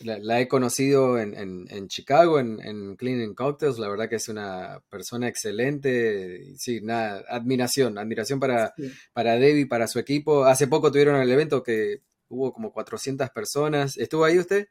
[0.00, 3.78] La, he conocido en, Chicago, en, en Cleaning Cocktails.
[3.78, 6.56] La verdad que es una persona excelente.
[6.58, 8.74] Sí, nada, admiración, admiración para,
[9.12, 10.44] para Debbie, para su equipo.
[10.44, 13.96] Hace poco tuvieron el evento que hubo como 400 personas.
[13.96, 14.68] ¿Estuvo ahí usted?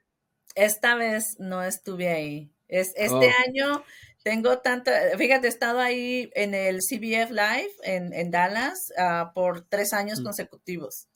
[0.56, 2.52] Esta vez no estuve ahí.
[2.68, 3.48] Es, este oh.
[3.48, 3.84] año
[4.24, 9.94] tengo tanta, fíjate, he estado ahí en el CBF Live en, Dallas ah, por tres
[9.94, 10.24] años mm.
[10.24, 11.08] consecutivos.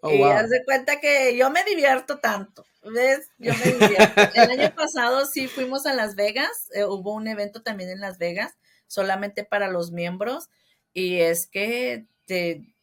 [0.00, 3.28] Oh, y haz de cuenta que yo me divierto tanto, ¿ves?
[3.38, 4.22] Yo me divierto.
[4.34, 8.18] El año pasado sí fuimos a Las Vegas, eh, hubo un evento también en Las
[8.18, 8.52] Vegas,
[8.86, 10.48] solamente para los miembros,
[10.92, 12.74] y es que te,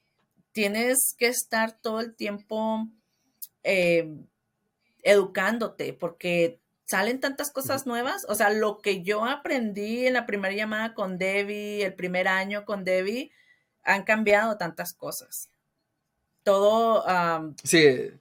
[0.52, 2.88] tienes que estar todo el tiempo
[3.64, 4.10] eh,
[5.04, 8.24] educándote, porque salen tantas cosas nuevas.
[8.28, 12.66] O sea, lo que yo aprendí en la primera llamada con Debbie, el primer año
[12.66, 13.32] con Debbie,
[13.84, 15.50] han cambiado tantas cosas
[16.50, 17.04] todo...
[17.64, 18.12] sí,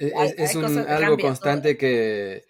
[0.00, 2.44] e, e, es, algo constante que,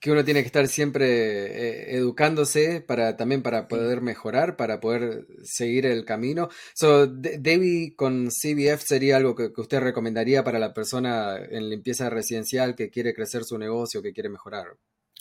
[0.00, 5.26] que uno tiene que estar siempre eh, educándose para también para poder mejorar, para poder
[5.42, 6.48] seguir el camino.
[6.74, 12.76] So, Debbie con CBF sería algo que, usted recomendaría para la persona en limpieza residencial
[12.76, 14.76] que quiere crecer su negocio, que quiere mejorar.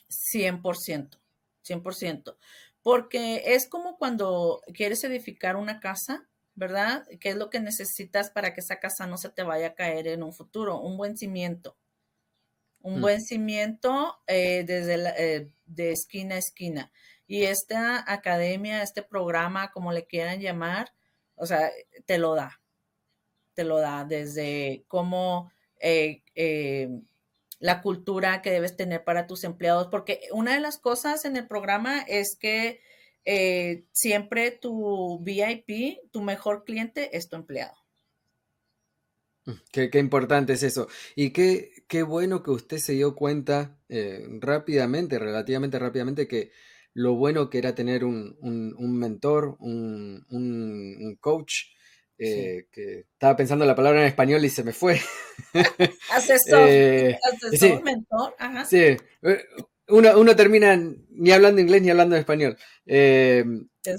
[0.10, 1.18] 100%,
[1.66, 2.36] 100%.
[2.84, 6.28] Porque es como cuando quieres edificar una casa
[6.58, 7.06] ¿verdad?
[7.22, 10.08] ¿Qué es lo que necesitas para que esa casa no se te vaya a caer
[10.08, 10.82] en un futuro?
[10.82, 11.78] Un buen cimiento.
[12.82, 13.02] Un mm.
[13.02, 16.92] buen cimiento eh, desde eh, de esquina a esquina.
[17.28, 20.94] Y esta academia, este programa, como le quieran llamar,
[21.36, 21.72] o sea,
[22.08, 22.60] te lo da.
[23.54, 26.24] Te lo da desde cómo eh,
[27.60, 31.46] la cultura que debes tener para tus empleados, porque una de las cosas en el
[31.46, 32.82] programa es que
[33.30, 37.76] eh, siempre tu VIP, tu mejor cliente es tu empleado.
[39.46, 40.88] Mm, qué, importante es eso.
[41.14, 46.52] Y qué, qué, bueno que usted se dio cuenta eh, rápidamente, relativamente rápidamente, que
[46.94, 48.38] lo bueno que era tener un,
[48.98, 51.64] mentor, un, coach,
[52.18, 55.02] eh, que estaba pensando la palabra en español y se me fue.
[56.12, 56.70] Asesor,
[57.50, 58.64] asesor, mentor, ajá.
[58.64, 58.96] Sí,
[59.90, 60.76] uno, termina
[61.10, 62.58] ni hablando inglés ni hablando español.
[62.86, 63.46] Eh,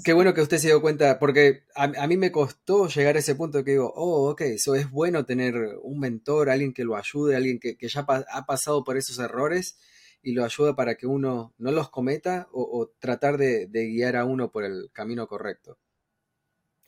[0.03, 3.35] qué bueno que usted se dio cuenta, porque a, mí me costó llegar a ese
[3.35, 7.35] punto que digo, oh, ok, eso es bueno tener un mentor, alguien que lo ayude,
[7.35, 9.77] alguien que, ya ha pasado por esos errores
[10.21, 14.51] y lo ayuda para que uno no los cometa o, tratar de, guiar a uno
[14.51, 15.77] por el camino correcto.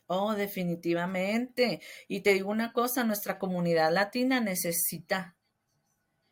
[0.06, 1.80] Oh, definitivamente.
[2.06, 5.36] Y te digo una cosa, nuestra comunidad latina necesita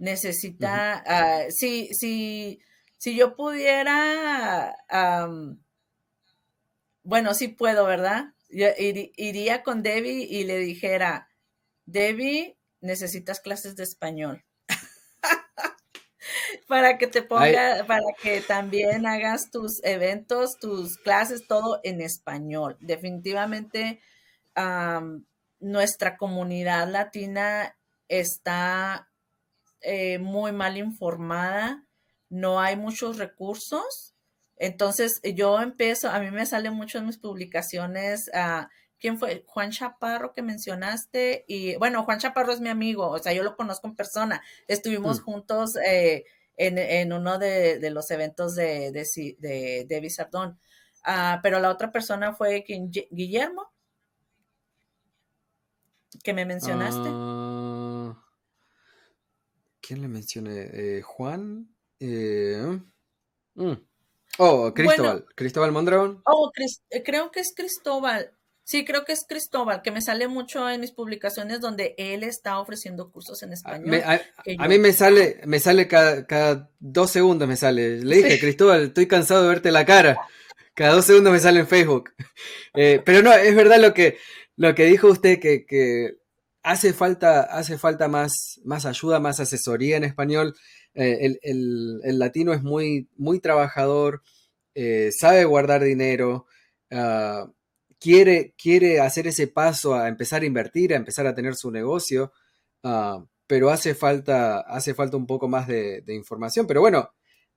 [0.00, 2.58] necesita, ah, si, si,
[2.96, 4.74] si yo pudiera,
[7.02, 8.32] bueno, sí puedo, ¿verdad?
[8.48, 11.28] Yo iría con Debbie y le dijera,
[11.84, 14.44] Debbie, necesitas clases de español.
[16.66, 22.78] para que te ponga, para que también hagas tus eventos, tus clases, todo en español.
[22.80, 24.00] Definitivamente,
[25.60, 27.76] nuestra comunidad latina
[28.08, 29.09] está
[29.82, 31.84] eh, muy mal informada,
[32.28, 34.14] no hay muchos recursos.
[34.56, 38.66] Entonces yo empiezo, a mí me salen mucho en mis publicaciones, uh,
[38.98, 39.42] ¿quién fue?
[39.46, 41.44] Juan Chaparro que mencionaste.
[41.48, 44.42] Y bueno, Juan Chaparro es mi amigo, o sea, yo lo conozco en persona.
[44.68, 45.24] Estuvimos mm.
[45.24, 46.24] juntos eh,
[46.56, 50.58] en, uno de, los eventos de, de, de, Sardón.
[51.02, 52.64] Ah, pero la otra persona fue
[53.10, 53.72] Guillermo,
[56.22, 57.08] que me mencionaste.
[57.08, 57.69] Ah,
[59.80, 60.68] ¿Quién le mencioné?
[60.72, 61.74] Eh, Juan.
[61.98, 62.78] Eh,
[63.54, 63.72] mm.
[64.38, 65.26] Oh, Cristóbal.
[65.34, 66.22] Cristóbal Mondragón.
[66.24, 66.50] Oh,
[66.90, 68.32] eh, creo que es Cristóbal.
[68.62, 72.60] Sí, creo que es Cristóbal, que me sale mucho en mis publicaciones donde él está
[72.60, 74.00] ofreciendo cursos en español.
[74.04, 78.00] A, mí me sale, me sale cada, dos segundos me sale.
[78.00, 80.20] Le dije, Cristóbal, estoy cansado de verte la cara.
[80.74, 82.12] Cada dos segundos me sale en Facebook.
[82.72, 84.18] pero no, es verdad lo que,
[84.54, 86.19] lo que dijo usted, que, que
[86.62, 90.54] hace falta, hace falta más, más ayuda, más asesoría en español.
[90.94, 94.22] Eh, el, latino es muy, muy trabajador,
[94.74, 96.46] eh, sabe guardar dinero,
[96.90, 97.46] ah,
[97.98, 102.32] quiere, quiere hacer ese paso a empezar a invertir, a empezar a tener su negocio,
[102.84, 106.66] ah, pero hace falta, hace falta un poco más de, información.
[106.66, 107.10] Pero bueno,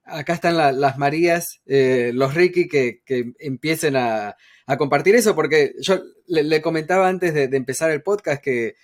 [0.04, 3.02] acá están las Marías, eh, los Ricky que,
[3.38, 4.36] empiecen a,
[4.78, 8.74] compartir eso, porque yo le, comentaba antes de empezar el podcast que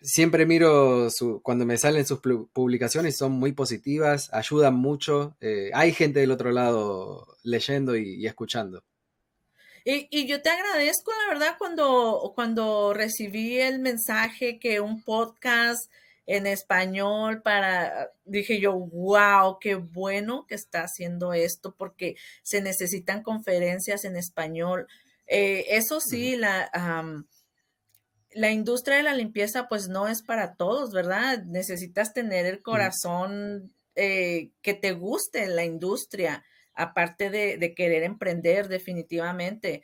[0.00, 1.08] siempre miro
[1.42, 2.20] cuando me salen sus
[2.52, 5.36] publicaciones, son muy positivas, ayudan mucho.
[5.40, 8.84] Eh, hay gente del otro lado leyendo y, escuchando.
[9.84, 15.90] Y, yo te agradezco, la verdad, cuando, cuando recibí el mensaje que un podcast
[16.26, 23.22] en español para, dije yo, wow, qué bueno que está haciendo esto porque se necesitan
[23.22, 24.86] conferencias en español.
[25.26, 26.70] Eh, eso sí, la
[28.32, 31.44] la industria de la limpieza pues no es para todos, ¿verdad?
[31.44, 39.82] Necesitas tener el corazón eh, que te guste la industria, aparte de, querer emprender definitivamente.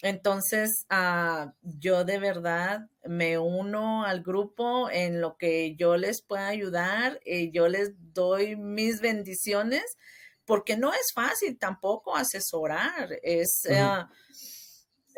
[0.00, 6.48] Entonces, ah, yo de verdad me uno al grupo en lo que yo les pueda
[6.48, 9.84] ayudar, y yo les doy mis bendiciones,
[10.44, 13.62] porque no es fácil tampoco asesorar, es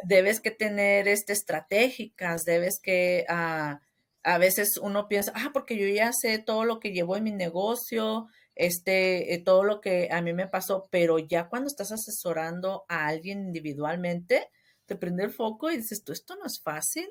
[0.03, 3.81] debes que tener este, estratégicas, debes que ah,
[4.23, 7.33] a veces uno piensa, ah, porque yo ya sé todo lo que llevo en mi
[7.33, 12.85] negocio, este, eh, todo lo que a mí me pasó, pero ya cuando estás asesorando
[12.89, 14.49] a alguien individualmente,
[14.87, 17.09] te prende el foco y dices, tú, esto no es fácil.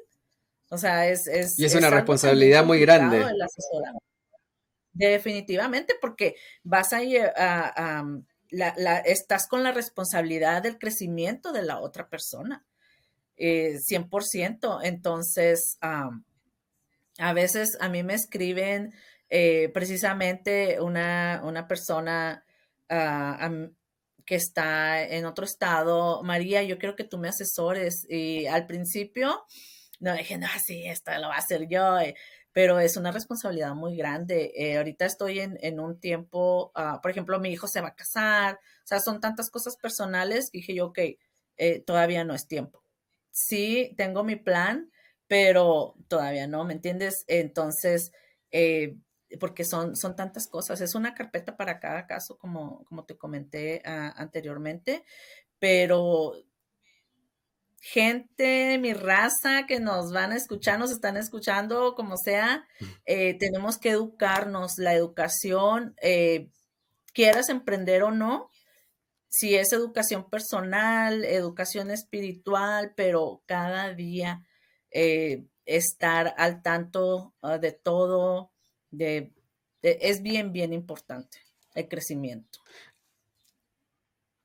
[0.69, 1.27] O sea, es...
[1.27, 3.23] es y es, una responsabilidad muy grande.
[4.91, 6.99] Definitivamente, porque vas a,
[7.35, 8.05] a,
[8.49, 12.65] la, estás con la responsabilidad del crecimiento de la otra persona
[13.37, 14.79] eh, 100%.
[14.83, 18.93] Entonces, a veces a mí me escriben
[19.29, 22.45] eh, precisamente una, una persona
[22.89, 23.49] ah,
[24.25, 28.05] que está en otro estado, María, yo quiero que tú me asesores.
[28.09, 29.43] Y al principio,
[29.99, 32.15] no dije, no, sí, esto lo va a hacer yo, eh,
[32.51, 34.51] pero es una responsabilidad muy grande.
[34.55, 37.95] Eh, ahorita estoy en, en un tiempo, ah, por ejemplo, mi hijo se va a
[37.95, 40.99] casar, o sea, son tantas cosas personales dije yo, ok,
[41.85, 42.82] todavía no es tiempo
[43.33, 44.91] sí tengo mi plan,
[45.27, 47.25] pero todavía no, ¿me entiendes?
[47.27, 48.11] Entonces,
[48.51, 48.95] eh,
[49.39, 50.79] porque son, son tantas cosas.
[50.79, 55.03] Es una carpeta para cada caso, como, como te comenté ah, anteriormente,
[55.59, 56.33] pero
[57.81, 62.65] gente, mi raza que nos van a escuchar, nos están escuchando, como sea,
[63.05, 64.77] eh, tenemos que educarnos.
[64.77, 66.49] La educación, eh,
[67.13, 68.49] quieras emprender o no,
[69.33, 74.45] si es educación personal, educación espiritual, pero cada día
[74.91, 78.51] eh, estar al tanto ah, de todo,
[78.91, 79.33] de,
[79.81, 81.39] es bien, bien importante
[81.73, 82.59] el crecimiento.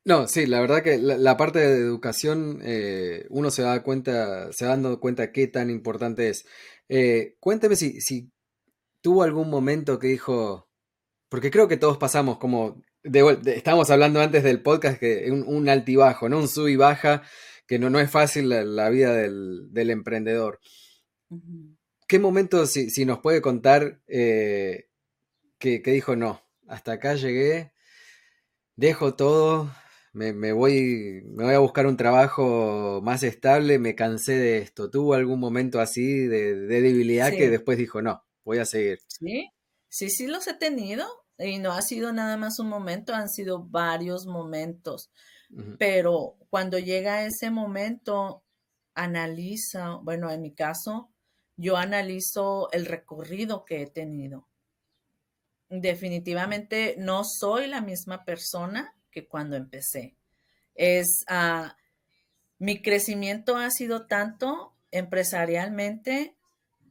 [0.06, 4.64] No, sí, la verdad que la, parte de educación eh, uno se da cuenta, se
[4.64, 6.46] va dando cuenta qué tan importante es.
[6.88, 8.32] Eh, cuénteme si, si
[9.02, 10.70] tuvo algún momento que dijo,
[11.28, 15.68] porque creo que todos pasamos como, de, estábamos hablando antes del podcast, que un, un
[15.68, 16.38] altibajo, ¿no?
[16.38, 17.22] Un sub y baja,
[17.66, 20.60] que no, no es fácil la, vida del, emprendedor.
[22.06, 24.88] ¿Qué momento, si, si, nos puede contar, eh,
[25.58, 27.72] que, que dijo, no, hasta acá llegué,
[28.76, 29.70] dejo todo,
[30.12, 34.90] me, voy, me voy a buscar un trabajo más estable, me cansé de esto.
[34.90, 39.00] ¿Tuvo algún momento así de, debilidad que después dijo, no, voy a seguir?
[39.06, 39.50] Sí,
[39.88, 41.06] sí, sí los he tenido
[41.38, 45.10] y no ha sido nada más un momento, han sido varios momentos.
[45.78, 48.42] Pero cuando llega ese momento,
[48.94, 51.10] analiza, bueno, en mi caso,
[51.56, 54.46] yo analizo el recorrido que he tenido.
[55.70, 60.16] Definitivamente no soy la misma persona que cuando empecé.
[60.74, 61.68] Es, uh,
[62.58, 66.37] mi crecimiento ha sido tanto empresarialmente,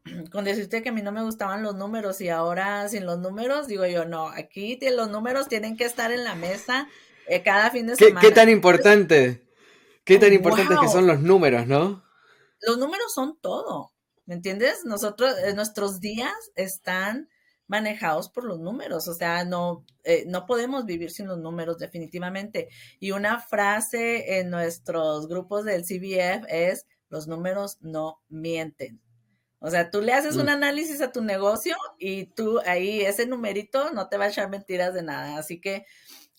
[0.32, 3.68] con decirte que a mí no me gustaban los números y ahora sin los números,
[3.68, 6.88] digo yo, no, aquí los números tienen que estar en la mesa
[7.28, 8.22] eh, cada fin de semana.
[8.22, 9.47] ¿Qué, tan importante?
[10.03, 12.03] ¿Qué tan importante que son los números, no?
[12.62, 13.91] Los números son todo,
[14.26, 14.86] ¿me entiendes?
[14.86, 17.30] Nosotros, eh, nuestros días están
[17.68, 22.70] manejados por los números, o sea, no, eh, no podemos vivir sin los números definitivamente.
[22.99, 29.01] Y una frase en nuestros grupos del CBF es, los números no mienten.
[29.60, 30.49] O sea, tú le haces un mm.
[30.49, 34.93] análisis a tu negocio y tú ahí ese numerito no te va a echar mentiras
[34.93, 35.38] de nada.
[35.38, 35.86] Así que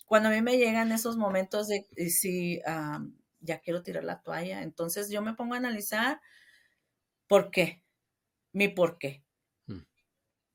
[0.07, 2.61] cuando a mí me llegan esos momentos de si
[3.41, 6.21] ya quiero tirar la toalla, entonces yo me pongo a analizar
[7.27, 7.83] por qué,
[8.53, 9.25] mi por qué.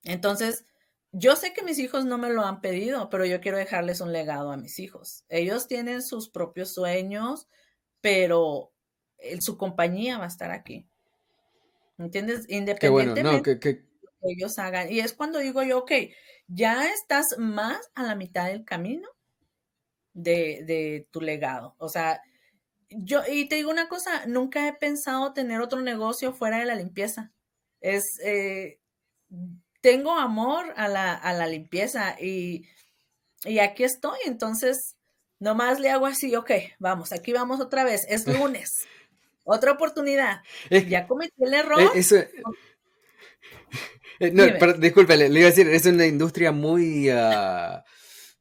[0.05, 0.65] Entonces,
[1.13, 4.11] yo sé que mis hijos no me lo han pedido, pero yo quiero dejarles un
[4.11, 5.23] legado a mis hijos.
[5.29, 7.47] Ellos tienen sus propios sueños,
[8.01, 8.73] pero
[9.39, 10.89] su compañía va a estar aquí.
[11.97, 12.45] ¿Entiendes?
[12.49, 13.85] Independientemente de que
[14.21, 14.91] ellos hagan.
[14.91, 15.91] Y es cuando digo yo, ok,
[16.47, 19.07] ya estás más a la mitad del camino
[20.13, 21.75] de, de tu legado.
[21.77, 22.21] O sea,
[22.89, 26.75] yo, y te digo una cosa, nunca he pensado tener otro negocio fuera de la
[26.75, 27.31] limpieza.
[27.81, 28.79] Es, eh,
[29.81, 32.67] tengo amor a la, a la limpieza y,
[33.43, 34.17] y, aquí estoy.
[34.25, 34.95] Entonces,
[35.39, 38.87] nomás le hago así, ok, vamos, aquí vamos otra vez, es lunes,
[39.43, 40.41] otra oportunidad.
[40.69, 41.81] ya cometí el error.
[41.81, 42.17] Eh, eso,
[44.19, 44.45] eh, no,
[44.77, 47.83] disculpe, le, iba a decir, es una industria muy, ah,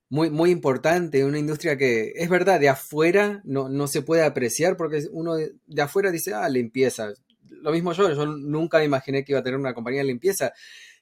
[0.08, 4.76] muy, muy importante, una industria que es verdad, de afuera no, no se puede apreciar
[4.76, 7.12] porque uno de, de afuera dice, ah, limpieza.
[7.48, 10.52] Lo mismo yo, yo nunca imaginé que iba a tener una compañía de limpieza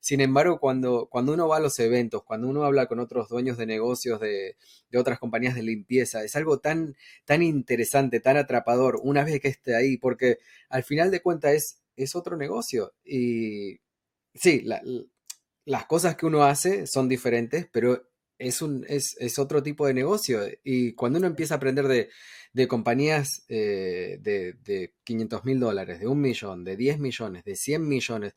[0.00, 3.58] sin embargo, cuando, cuando uno va a los eventos, cuando uno habla con otros dueños
[3.58, 4.56] de negocios de,
[4.96, 6.96] otras compañías de limpieza, es algo tan,
[7.26, 10.38] tan interesante, tan atrapador una vez que esté ahí, porque
[10.70, 12.94] al final de cuentas es, es otro negocio.
[13.04, 13.80] Y
[14.34, 14.64] sí,
[15.66, 20.40] las cosas que uno hace son diferentes, pero es, un, es, otro tipo de negocio.
[20.64, 21.86] Y cuando uno empieza a aprender
[22.52, 27.54] de, compañías eh, de, de 500 mil dólares, de un millón, de 10 millones, de
[27.54, 28.34] 100 millones,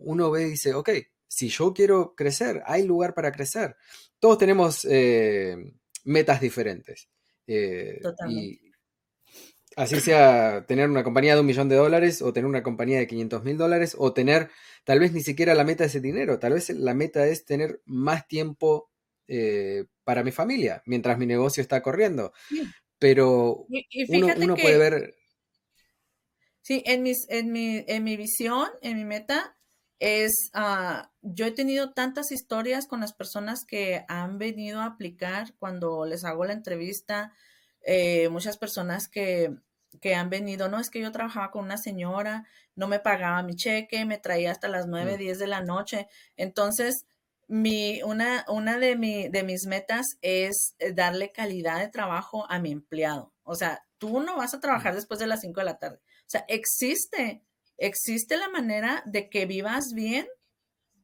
[0.00, 0.90] uno ve y dice, ok,
[1.28, 3.76] si yo quiero crecer, hay lugar para crecer.
[4.18, 5.56] Todos tenemos eh,
[6.04, 7.08] metas diferentes.
[7.46, 8.60] Eh, y
[9.76, 13.06] así sea tener una compañía de un millón de dólares o tener una compañía de
[13.06, 14.50] 500 mil dólares o tener
[14.84, 16.38] tal vez ni siquiera la meta de ese dinero.
[16.38, 18.90] Tal vez la meta es tener más tiempo
[19.28, 22.32] eh, para mi familia mientras mi negocio está corriendo.
[22.98, 23.66] Pero
[24.08, 25.14] uno, puede ver...
[26.62, 29.56] Sí, en, mis, en, mi, en mi visión, en mi meta,
[30.00, 35.54] es, ah, yo he tenido tantas historias con las personas que han venido a aplicar
[35.58, 37.32] cuando les hago la entrevista,
[37.82, 39.54] eh, muchas personas que,
[40.00, 43.54] que, han venido, no, es que yo trabajaba con una señora, no me pagaba mi
[43.54, 45.40] cheque, me traía hasta las 9, 10 mm.
[45.40, 46.08] de la noche.
[46.36, 47.04] Entonces,
[47.46, 52.58] mi, una, una de, mi, de mis metas es eh, darle calidad de trabajo a
[52.58, 53.34] mi empleado.
[53.42, 54.96] O sea, tú no vas a trabajar mm.
[54.96, 55.98] después de las 5 de la tarde.
[55.98, 57.44] O sea, existe
[57.80, 60.28] existe la manera de que vivas bien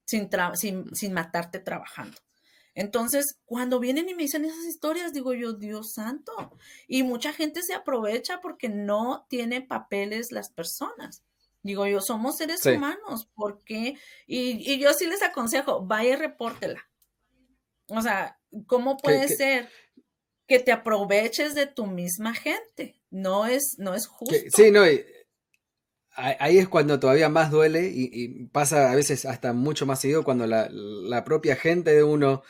[0.05, 2.17] sin, sin, sin matarte trabajando.
[2.75, 6.33] Entonces, cuando vienen y me dicen esas historias, digo yo, Dios santo.
[6.87, 11.25] Y mucha gente se aprovecha porque no tiene papeles las personas.
[11.63, 13.99] Digo yo, somos seres humanos, ¿por qué?
[14.27, 16.89] Y, y, yo sí les aconsejo, vaya y repórtela.
[17.89, 19.69] O sea, ¿cómo puede ser
[20.47, 23.01] que te aproveches de tu misma gente?
[23.11, 24.37] No es, no es justo.
[24.55, 24.85] sí, no,
[26.17, 30.47] ahí es cuando todavía más duele y, pasa a veces hasta mucho más seguido cuando
[30.47, 32.43] la, propia gente de uno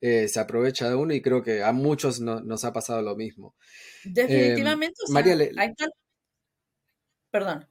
[0.00, 3.56] eh, se aprovecha de uno y creo que a muchos nos ha pasado lo mismo.
[4.04, 5.00] Definitivamente.
[5.08, 5.36] María,
[7.30, 7.66] Perdón.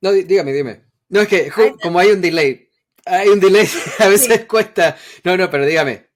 [0.00, 0.84] No, dígame, dime.
[1.08, 1.50] No, es que
[1.82, 2.68] como hay un delay,
[3.04, 3.66] hay un delay,
[3.98, 4.96] a veces cuesta.
[5.24, 6.06] No, no, pero dígame.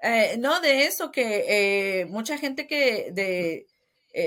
[0.00, 3.66] Eh, no, de eso, que eh, mucha gente que de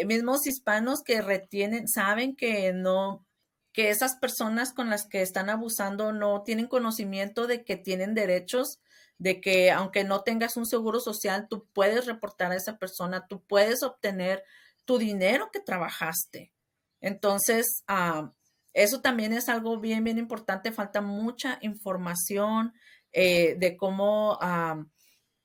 [0.06, 3.26] mismos hispanos que retienen, saben que no,
[3.72, 8.80] que esas personas con las que están abusando no tienen conocimiento de que tienen derechos,
[9.18, 13.44] de que aunque no tengas un seguro social, tú puedes reportar a esa persona, tú
[13.46, 14.44] puedes obtener
[14.86, 16.54] tu dinero que trabajaste.
[17.02, 18.34] Entonces, ah,
[18.74, 20.72] eso también es algo bien, bien importante.
[20.72, 22.74] Falta mucha información
[23.12, 24.86] eh, de cómo ah,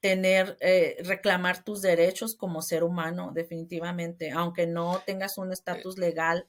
[0.00, 6.46] tener, eh, reclamar tus derechos como ser humano, definitivamente, aunque no tengas un estatus legal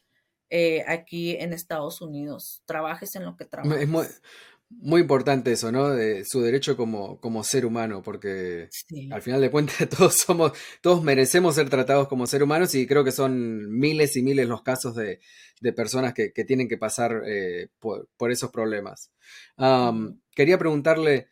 [0.50, 2.62] eh, aquí en Estados Unidos.
[2.66, 3.82] Trabajes en lo que trabajes.
[3.82, 3.90] Es
[4.70, 5.90] muy, importante eso, ¿no?
[5.90, 8.70] De su derecho como, como ser humano, porque
[9.12, 13.04] al final de cuentas todos somos, todos merecemos ser tratados como ser humanos y creo
[13.04, 15.20] que son miles y miles los casos de,
[15.74, 19.12] personas que, tienen que pasar eh, por, esos problemas.
[20.36, 21.30] quería preguntarle,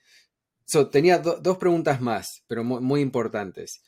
[0.92, 3.84] tenía dos preguntas más, pero muy, importantes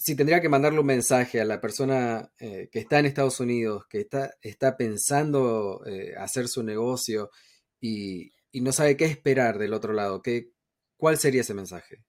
[0.00, 3.84] si tendría que mandarle un mensaje a la persona eh, que está en Estados Unidos,
[3.86, 7.30] que está, está pensando eh, hacer su negocio
[7.78, 10.52] y, no sabe qué esperar del otro lado, ¿qué,
[10.96, 12.02] ¿cuál sería ese mensaje?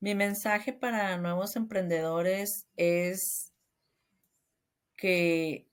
[0.00, 3.52] Mi mensaje para nuevos emprendedores es
[4.96, 5.68] que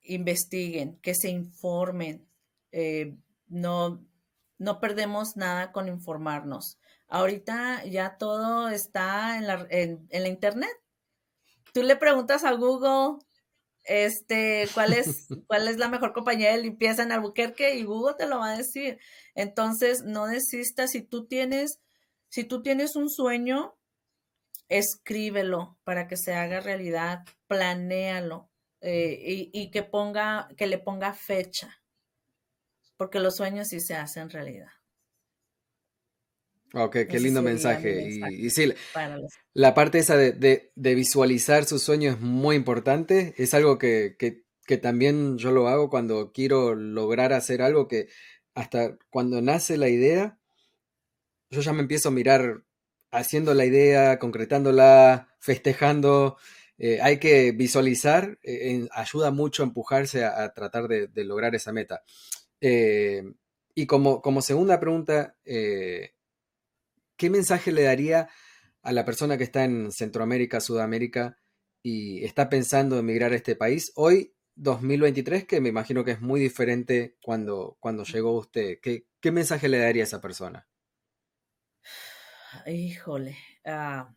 [0.00, 2.26] investiguen, que se informen.
[2.72, 3.14] Eh,
[3.48, 4.02] no,
[4.56, 6.77] no perdemos nada con informarnos.
[7.08, 10.70] Ahorita ya todo está en la, en, la internet.
[11.72, 13.24] Tú le preguntas a Google,
[13.84, 18.26] este, cuál es, cuál es la mejor compañía de limpieza en Albuquerque y Google te
[18.26, 18.98] lo va a decir.
[19.34, 20.90] Entonces, no desistas.
[20.90, 21.80] Si tú tienes,
[22.28, 23.78] si tú tienes un sueño,
[24.68, 28.50] escríbelo para que se haga realidad, planéalo
[28.82, 31.82] eh, y, y, que ponga, que le ponga fecha,
[32.98, 34.77] porque los sueños sí se hacen realidad.
[36.74, 38.20] Ok, qué lindo mensaje.
[38.30, 38.72] Y, sí,
[39.54, 43.34] la parte esa de, visualizar sus sueños es muy importante.
[43.38, 44.16] Es algo que,
[44.82, 48.08] también yo lo hago cuando quiero lograr hacer algo que
[48.54, 50.38] hasta cuando nace la idea,
[51.50, 52.64] yo ya me empiezo a mirar
[53.10, 56.36] haciendo la idea, concretándola, festejando.
[56.76, 62.02] Eh, hay que visualizar, eh, ayuda mucho a empujarse a, tratar de, lograr esa meta.
[62.60, 63.22] Eh,
[63.74, 65.36] y como, como segunda pregunta,
[67.18, 68.30] ¿qué mensaje le daría
[68.82, 71.36] a la persona que está en Centroamérica, Sudamérica
[71.82, 76.20] y está pensando en emigrar a este país hoy, 2023, que me imagino que es
[76.20, 78.78] muy diferente cuando, cuando llegó usted?
[78.80, 80.66] ¿Qué, mensaje le daría a esa persona?
[82.66, 83.36] Híjole.
[83.64, 84.14] Ah,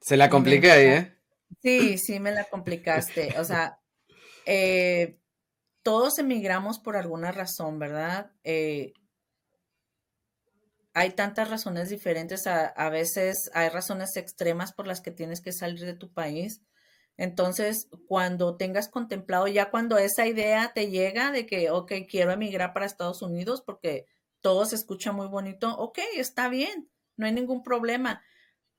[0.00, 1.18] Se la compliqué ahí, ¿eh?
[1.62, 3.34] Sí, sí, me la complicaste.
[3.38, 3.80] O sea,
[4.44, 5.18] eh,
[5.82, 8.32] todos emigramos por alguna razón, ¿verdad?
[8.44, 8.92] Eh,
[10.98, 15.86] hay tantas razones diferentes, a, veces hay razones extremas por las que tienes que salir
[15.86, 16.60] de tu país.
[17.16, 22.72] Entonces, cuando tengas contemplado, ya cuando esa idea te llega de que, ok, quiero emigrar
[22.72, 24.06] para Estados Unidos porque
[24.40, 28.20] todo se escucha muy bonito, ok, está bien, no hay ningún problema,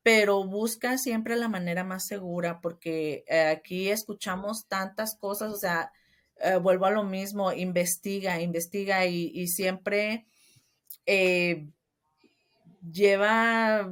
[0.04, 5.94] pero busca siempre la manera más segura porque eh, aquí escuchamos tantas cosas, o sea,
[6.36, 10.26] eh, vuelvo a lo mismo, investiga, investiga y, siempre...
[11.06, 11.70] Eh,
[12.82, 13.92] lleva,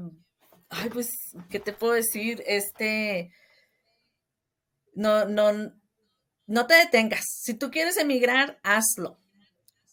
[0.69, 1.09] ay, pues,
[1.49, 2.43] ¿qué te puedo decir?
[2.45, 3.31] Este,
[4.93, 5.73] no, no,
[6.45, 7.25] no te detengas.
[7.41, 9.19] Si tú quieres emigrar, hazlo,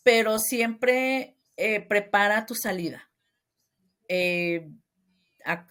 [0.02, 3.10] pero siempre eh, prepara tu salida.
[4.08, 4.70] Eh,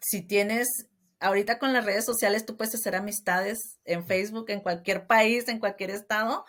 [0.02, 5.08] si tienes, ahorita con las redes sociales, tú puedes hacer amistades en Facebook, en cualquier
[5.08, 6.46] país, en cualquier estado,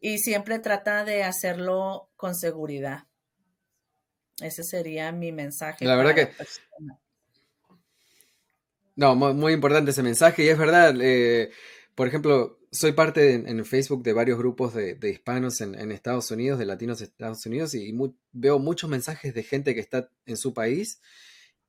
[0.00, 3.07] y siempre trata de hacerlo con seguridad.
[4.40, 5.84] Ese sería mi mensaje.
[5.84, 6.30] La verdad que...
[8.96, 11.50] no, muy, importante ese mensaje y es verdad, eh,
[11.94, 16.66] por ejemplo, soy parte en Facebook de varios grupos de, hispanos en, Estados Unidos, de
[16.66, 17.94] latinos de Estados Unidos, y
[18.32, 21.00] veo muchos mensajes de gente que está en su país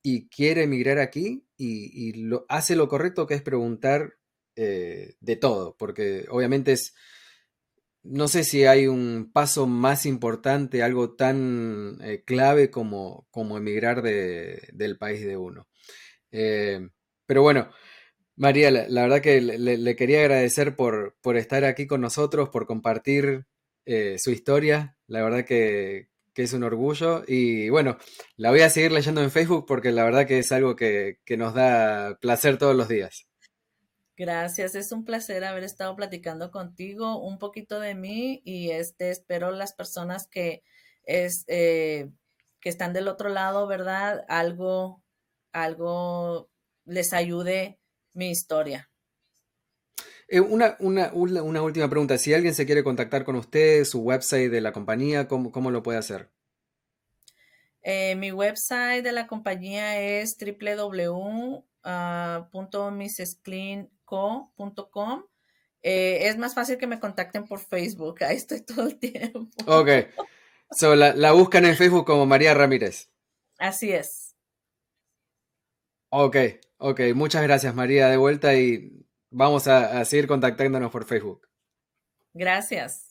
[0.02, 4.14] y quiere emigrar aquí y, lo, hace lo correcto que es preguntar
[4.56, 6.94] eh, de todo, porque obviamente es,
[8.02, 14.02] no sé si hay un paso más importante, algo tan eh, clave como, como emigrar
[14.02, 15.68] del país de uno.
[16.32, 16.88] Eh,
[17.26, 17.70] pero bueno,
[18.36, 23.46] María, la, verdad que le, quería agradecer por, por, estar aquí con nosotros, por compartir
[24.18, 24.96] su historia.
[25.08, 27.22] La verdad que, que es un orgullo.
[27.26, 27.98] Y bueno,
[28.36, 31.54] la voy a seguir leyendo en Facebook porque la verdad que es algo que, nos
[31.54, 33.26] da placer todos los días.
[34.20, 39.50] Gracias, es un placer haber estado platicando contigo un poquito de mí y este espero
[39.50, 40.62] las personas que
[41.04, 42.10] es eh,
[42.60, 44.26] que están del otro lado, ¿verdad?
[44.28, 45.02] Algo,
[45.52, 46.50] algo
[46.84, 47.80] les ayude
[48.12, 48.90] mi historia.
[50.28, 52.18] Eh, una, una, una, última pregunta.
[52.18, 55.82] Si alguien se quiere contactar con usted, su website de la compañía, ¿cómo, cómo lo
[55.82, 56.28] puede hacer?
[57.80, 60.36] Eh, mi website de la compañía es
[64.10, 65.24] www.misscleanco.com.
[65.82, 68.22] Eh, es más fácil que me contacten por Facebook.
[68.24, 69.46] Ahí estoy todo el tiempo.
[69.66, 69.88] Ok.
[70.72, 73.10] So, la, la buscan en Facebook como María Ramírez.
[73.58, 74.36] Así es.
[76.10, 76.36] Ok,
[76.78, 77.00] ok.
[77.14, 81.48] Muchas gracias, María, de vuelta y vamos a, seguir contactándonos por Facebook.
[82.34, 83.09] Gracias.